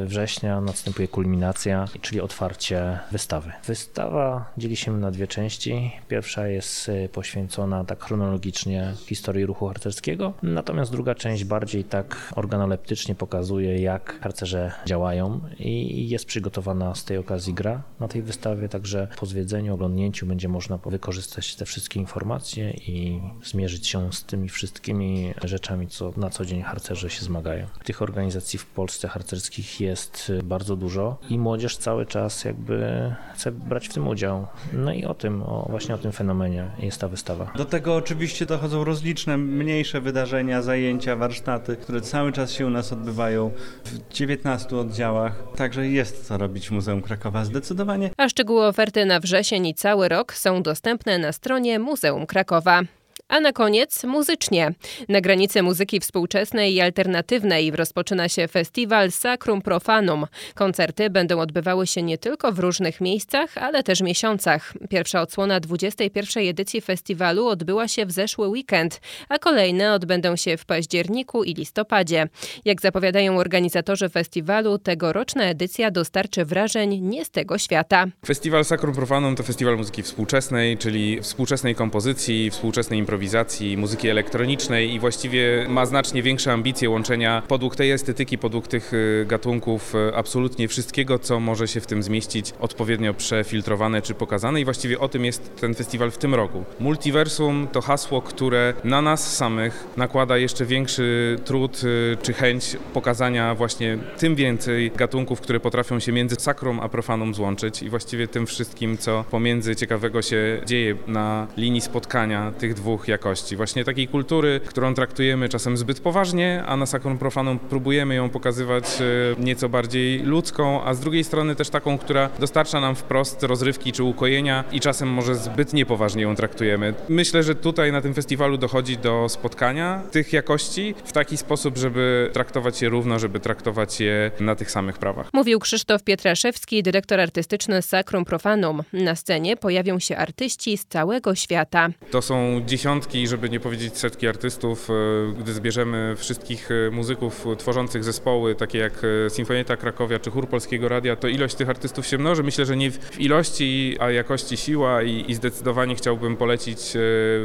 września 0.05 0.61
następuje 0.61 1.09
kulminacja, 1.09 1.85
czyli 2.01 2.21
otwarcie 2.21 2.99
wystawy. 3.13 3.53
Wystawa 3.67 4.53
dzieli 4.59 4.77
się 4.77 4.93
na 4.93 5.11
dwie 5.11 5.27
części. 5.27 5.93
Pierwsza 6.09 6.47
jest 6.49 6.91
poświęcona 7.13 7.85
tak 7.85 8.05
chronologicznie 8.05 8.95
historii 9.07 9.47
ruchu 9.47 9.67
harcerskiego, 9.67 10.33
natomiast 10.43 10.93
druga 10.93 11.15
część 11.15 11.45
bardziej 11.45 11.85
tak 11.85 12.33
organoleptycznie 12.37 13.15
pokazuje, 13.15 13.79
jak 13.83 14.21
harcerze 14.21 14.73
działają 14.87 15.41
i 15.59 16.09
jest 16.09 16.25
przygotowana 16.25 16.95
z 16.95 17.05
tej 17.05 17.19
okazji 17.19 17.55
gra 17.55 17.83
na 18.01 18.09
tej 18.09 18.23
wystawie, 18.23 18.69
także 18.69 19.09
po 19.17 19.27
zwiedzeniu, 19.27 19.75
oglądnięciu 19.75 20.27
będzie 20.27 20.49
można 20.49 20.77
wykorzystać 20.77 21.55
te 21.55 21.65
wszystkie 21.65 22.01
informacje 22.01 22.71
i 22.71 23.21
zmierzyć 23.45 23.87
się 23.87 24.13
z 24.13 24.25
tymi 24.25 24.49
wszystkimi 24.51 25.35
rzeczami, 25.45 25.89
co 25.89 26.13
na 26.17 26.31
co 26.31 26.45
dzień 26.45 26.63
harcerze 26.63 27.11
się 27.11 27.23
zmagają. 27.23 27.67
Tych 27.85 28.03
organizacji 28.03 28.59
w 28.59 28.67
Polsce 28.67 29.09
harcerskich 29.09 29.81
jest 29.81 30.33
bardzo 30.45 30.77
dużo 30.77 31.19
i 31.31 31.39
młodzież 31.39 31.77
cały 31.77 32.07
czas 32.07 32.45
jakby 32.45 33.15
chce 33.35 33.53
brać 33.53 33.89
w 33.89 33.93
tym 33.93 34.09
udział. 34.09 34.47
No 34.73 34.93
i 34.93 35.05
o 35.05 35.15
tym, 35.15 35.43
o, 35.43 35.67
właśnie 35.71 35.95
o 35.95 35.99
tym 35.99 36.13
fenomenie 36.13 36.71
jest 36.79 37.01
ta 37.01 37.09
wystawa. 37.09 37.53
Do 37.57 37.65
tego 37.65 37.95
oczywiście 37.95 38.47
dochodzą 38.47 38.85
rozliczne, 38.85 39.37
mniejsze 39.39 40.01
wydarzenia, 40.01 40.63
zajęcia, 40.63 41.17
warsztaty, 41.17 41.77
które 41.77 42.01
cały 42.01 42.33
czas 42.33 42.53
się 42.53 42.67
u 42.67 42.71
nas 42.71 42.93
odbywają 42.93 43.51
w 43.85 44.13
19 44.13 44.77
oddziałach. 44.77 45.43
Także 45.57 45.89
jest 45.89 46.27
co 46.27 46.39
robić 46.39 46.69
w 46.69 46.71
Muzeum 46.71 47.03
Krakowa 47.03 47.45
zdecydowanie. 47.45 48.11
A 48.17 48.29
szczegóły 48.29 48.67
oferty 48.67 49.07
na 49.07 49.21
wrzesień 49.21 49.67
i 49.67 49.75
cały 49.75 50.09
rok 50.09 50.35
są 50.35 50.63
dostępne 50.63 51.19
na 51.19 51.33
stronie 51.33 51.79
Muzeum 51.79 52.27
Krakowa. 52.27 52.83
A 53.31 53.41
na 53.41 53.53
koniec 53.53 54.05
muzycznie. 54.05 54.73
Na 55.09 55.21
granicy 55.21 55.63
muzyki 55.63 56.01
współczesnej 56.01 56.75
i 56.75 56.81
alternatywnej 56.81 57.71
rozpoczyna 57.71 58.29
się 58.29 58.49
festiwal 58.49 59.11
Sacrum 59.11 59.63
Profanum. 59.63 60.27
Koncerty 60.55 61.11
będą 61.11 61.41
odbywały 61.41 61.87
się 61.87 62.03
nie 62.03 62.19
tylko 62.19 62.53
w 62.53 62.59
różnych 62.59 63.01
miejscach, 63.01 63.59
ale 63.59 63.83
też 63.83 64.01
miesiącach. 64.01 64.73
Pierwsza 64.89 65.23
odsłona 65.23 65.61
21. 65.61 66.49
edycji 66.49 66.81
festiwalu 66.81 67.47
odbyła 67.47 67.89
się 67.89 68.07
w 68.07 68.13
zeszły 68.13 68.49
weekend, 68.49 69.01
a 69.29 69.39
kolejne 69.39 69.93
odbędą 69.93 70.37
się 70.37 70.57
w 70.57 70.65
październiku 70.65 71.45
i 71.45 71.55
listopadzie. 71.55 72.29
Jak 72.65 72.81
zapowiadają 72.81 73.39
organizatorzy 73.39 74.09
festiwalu, 74.09 74.79
tegoroczna 74.79 75.45
edycja 75.45 75.91
dostarczy 75.91 76.45
wrażeń 76.45 77.01
nie 77.01 77.25
z 77.25 77.31
tego 77.31 77.59
świata. 77.59 78.07
Festiwal 78.27 78.65
Sacrum 78.65 78.95
Profanum 78.95 79.37
to 79.37 79.43
festiwal 79.43 79.77
muzyki 79.77 80.03
współczesnej, 80.03 80.79
czyli 80.79 81.23
współczesnej 81.23 81.75
kompozycji, 81.75 82.51
współczesnej 82.51 82.99
improwizacji 82.99 83.20
improwizacji, 83.21 83.77
muzyki 83.77 84.09
elektronicznej 84.09 84.95
i 84.95 85.01
właściwie 85.01 85.67
ma 85.69 85.87
znacznie 85.87 86.23
większe 86.23 86.53
ambicje 86.53 86.91
łączenia 86.91 87.43
podług 87.49 87.77
tej 87.77 87.91
estetyki, 87.91 88.39
podług 88.39 88.69
tych 88.69 88.95
y, 88.95 89.25
gatunków 89.29 89.95
y, 89.95 90.17
absolutnie 90.17 90.69
wszystkiego, 90.69 91.19
co 91.19 91.41
może 91.41 91.69
się 91.69 91.81
w 91.81 91.87
tym 91.87 92.03
zmieścić, 92.03 92.53
odpowiednio 92.61 93.15
przefiltrowane 93.15 94.03
czy 94.03 94.15
pokazane 94.15 94.61
i 94.61 94.65
właściwie 94.65 94.99
o 94.99 95.09
tym 95.09 95.25
jest 95.25 95.61
ten 95.61 95.75
festiwal 95.75 96.11
w 96.11 96.19
tym 96.19 96.35
roku. 96.35 96.65
Multiversum 96.81 97.69
to 97.73 97.81
hasło, 97.81 98.23
które 98.23 98.75
na 98.85 99.03
nas 99.03 99.37
samych 99.37 99.87
nakłada 99.97 100.39
jeszcze 100.39 100.67
większy 100.67 101.39
trud 101.45 101.85
y, 101.85 102.17
czy 102.23 102.33
chęć 102.33 102.77
pokazania 102.95 103.55
właśnie 103.55 103.99
tym 104.19 104.35
więcej 104.35 104.91
gatunków, 104.97 105.41
które 105.41 105.61
potrafią 105.61 106.01
się 106.01 106.13
między 106.13 106.37
sakrum 106.39 106.81
a 106.81 106.89
profanum 106.89 107.35
złączyć 107.35 107.83
i 107.83 107.91
właściwie 107.91 108.29
tym 108.29 108.47
wszystkim, 108.47 108.99
co 108.99 109.25
pomiędzy 109.31 109.77
ciekawego 109.77 110.23
się 110.23 110.63
dzieje 110.67 110.97
na 111.07 111.47
linii 111.57 111.81
spotkania 111.81 112.53
tych 112.59 112.75
dwóch 112.75 113.10
jakości. 113.11 113.57
Właśnie 113.57 113.85
takiej 113.85 114.09
kultury, 114.09 114.61
którą 114.67 114.95
traktujemy 114.95 115.49
czasem 115.49 115.77
zbyt 115.77 116.01
poważnie, 116.01 116.63
a 116.67 116.77
na 116.77 116.87
Sacrum 116.87 117.19
Profanum 117.19 117.59
próbujemy 117.59 118.15
ją 118.15 118.31
pokazywać 118.31 118.85
e, 118.85 119.43
nieco 119.43 119.69
bardziej 119.69 120.23
ludzką, 120.23 120.85
a 120.85 120.95
z 120.95 121.01
drugiej 121.01 121.25
strony 121.25 121.55
też 121.55 121.71
taką, 121.71 121.99
która 121.99 122.29
dostarcza 122.39 122.81
nam 122.81 122.95
wprost 122.95 123.43
rozrywki 123.43 123.93
czy 123.93 124.03
ukojenia 124.03 124.65
i 124.73 124.81
czasem 124.81 125.09
może 125.09 125.35
zbyt 125.35 125.73
niepoważnie 125.73 126.23
ją 126.23 126.37
traktujemy. 126.37 126.95
Myślę, 127.09 127.43
że 127.43 127.55
tutaj 127.55 127.93
na 127.93 128.01
tym 128.01 128.15
festiwalu 128.15 128.57
dochodzi 128.57 128.97
do 128.99 129.29
spotkania 129.29 130.03
tych 130.11 130.33
jakości 130.33 130.95
w 131.05 131.13
taki 131.13 131.37
sposób, 131.37 131.79
żeby 131.79 132.31
traktować 132.33 132.83
je 132.83 132.89
równo, 132.89 133.19
żeby 133.19 133.41
traktować 133.41 134.01
je 134.01 134.31
na 134.41 134.55
tych 134.55 134.71
samych 134.71 134.99
prawach. 134.99 135.31
Mówił 135.33 135.59
Krzysztof 135.59 136.03
Pietraszewski, 136.03 136.83
dyrektor 136.83 137.21
artystyczny 137.21 137.83
Sacrum 137.83 138.25
Profanum. 138.25 138.83
Na 138.93 139.15
scenie 139.15 139.57
pojawią 139.57 139.99
się 139.99 140.17
artyści 140.17 140.79
z 140.79 140.87
całego 140.87 141.35
świata. 141.35 141.89
To 142.11 142.23
są 142.23 142.61
dziesiątki 142.67 143.00
dziesiątki, 143.01 143.29
żeby 143.29 143.51
nie 143.51 143.61
powiedzieć 143.61 143.99
setki 143.99 144.29
artystów, 144.29 144.91
e, 144.91 144.93
gdy 145.39 145.53
zbierzemy 145.53 146.15
wszystkich 146.17 146.69
e, 146.71 146.91
muzyków 146.91 147.47
tworzących 147.59 148.05
zespoły, 148.05 148.55
takie 148.55 148.79
jak 148.79 148.93
e, 149.27 149.31
Sinfonieta 149.31 149.77
Krakowia 149.77 150.19
czy 150.19 150.31
Chór 150.31 150.49
Polskiego 150.49 150.89
Radia, 150.89 151.17
to 151.17 151.29
ilość 151.29 151.55
tych 151.55 151.69
artystów 151.71 152.07
się 152.07 152.19
mnoży. 152.19 152.43
Myślę, 152.43 152.67
że 152.67 152.77
nie 152.77 152.91
w 152.91 153.21
ilości, 153.21 153.97
a 154.01 154.11
jakości 154.11 154.57
siła 154.57 155.03
i, 155.03 155.25
i 155.29 155.35
zdecydowanie 155.35 155.95
chciałbym 155.95 156.37
polecić 156.37 156.81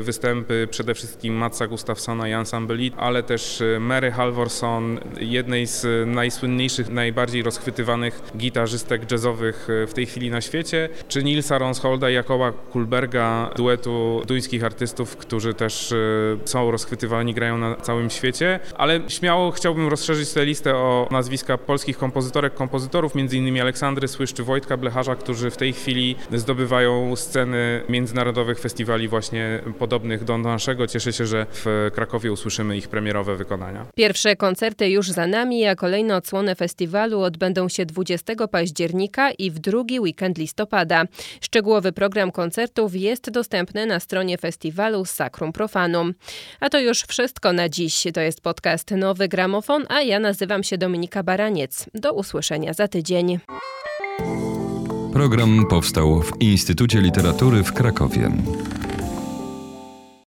występy 0.01 0.67
przede 0.71 0.93
wszystkim 0.93 1.33
Matsa 1.33 1.67
Gustafsona 1.67 2.29
i 2.29 2.31
Ensemble 2.31 2.75
ale 2.97 3.23
też 3.23 3.63
Mary 3.79 4.11
Halvorson, 4.11 4.99
jednej 5.19 5.67
z 5.67 6.07
najsłynniejszych, 6.07 6.89
najbardziej 6.89 7.43
rozchwytywanych 7.43 8.21
gitarzystek 8.37 9.11
jazzowych 9.11 9.67
w 9.87 9.93
tej 9.93 10.05
chwili 10.05 10.29
na 10.29 10.41
świecie, 10.41 10.89
czy 11.07 11.23
Nilsa 11.23 11.57
Ronsholda 11.57 12.09
i 12.09 12.13
Jakoba 12.13 12.51
Kulberga, 12.51 13.49
duetu 13.55 14.21
duńskich 14.27 14.63
artystów, 14.63 15.17
którzy 15.17 15.34
którzy 15.35 15.53
też 15.53 15.91
e, 15.91 15.95
są 16.45 16.71
rozchwytywani, 16.71 17.33
grają 17.33 17.57
na 17.57 17.75
całym 17.75 18.09
świecie, 18.09 18.59
ale 18.77 18.99
śmiało 19.07 19.51
chciałbym 19.51 19.87
rozszerzyć 19.87 20.29
tę 20.29 20.45
listę 20.45 20.75
o 20.75 21.07
nazwiska 21.11 21.57
polskich 21.57 21.97
kompozytorek, 21.97 22.53
kompozytorów, 22.53 23.15
m.in. 23.15 23.61
Aleksandry 23.61 24.07
Słysz 24.07 24.33
czy 24.33 24.43
Wojtka 24.43 24.77
Blecharza, 24.77 25.15
którzy 25.15 25.51
w 25.51 25.57
tej 25.57 25.73
chwili 25.73 26.15
zdobywają 26.31 27.15
sceny 27.15 27.81
międzynarodowych 27.89 28.59
festiwali 28.59 29.07
właśnie 29.07 29.61
podobnych 29.79 30.23
do 30.23 30.37
naszego. 30.37 30.87
Cieszę 30.87 31.13
się, 31.13 31.25
że 31.25 31.45
w 31.51 31.91
Krakowie 31.93 32.31
usłyszymy 32.31 32.77
ich 32.77 32.87
premierowe 32.87 33.35
wykonania. 33.35 33.85
Pierwsze 33.95 34.35
koncerty 34.35 34.89
już 34.89 35.11
za 35.11 35.27
nami, 35.27 35.65
a 35.65 35.75
kolejne 35.75 36.15
odsłony 36.15 36.55
festiwalu 36.55 37.21
odbędą 37.21 37.69
się 37.69 37.85
20 37.85 38.47
października 38.51 39.31
i 39.31 39.51
w 39.51 39.59
drugi 39.59 39.99
weekend 39.99 40.37
listopada. 40.37 41.05
Szczegółowy 41.41 41.91
program 41.91 42.31
koncertów 42.31 42.95
jest 42.95 43.29
dostępny 43.29 43.85
na 43.85 43.99
stronie 43.99 44.37
festiwalu 44.37 45.05
Sacrum 45.25 45.53
Profanum. 45.53 46.13
A 46.59 46.69
to 46.69 46.79
już 46.79 47.01
wszystko 47.01 47.53
na 47.53 47.69
dziś. 47.69 48.03
To 48.13 48.21
jest 48.21 48.41
podcast 48.41 48.91
Nowy 48.91 49.27
Gramofon, 49.27 49.85
a 49.89 50.01
ja 50.01 50.19
nazywam 50.19 50.63
się 50.63 50.77
Dominika 50.77 51.23
Baraniec. 51.23 51.85
Do 51.93 52.13
usłyszenia 52.13 52.73
za 52.73 52.87
tydzień. 52.87 53.39
Program 55.13 55.65
powstał 55.69 56.21
w 56.21 56.41
Instytucie 56.41 57.01
Literatury 57.01 57.63
w 57.63 57.73
Krakowie. 57.73 58.31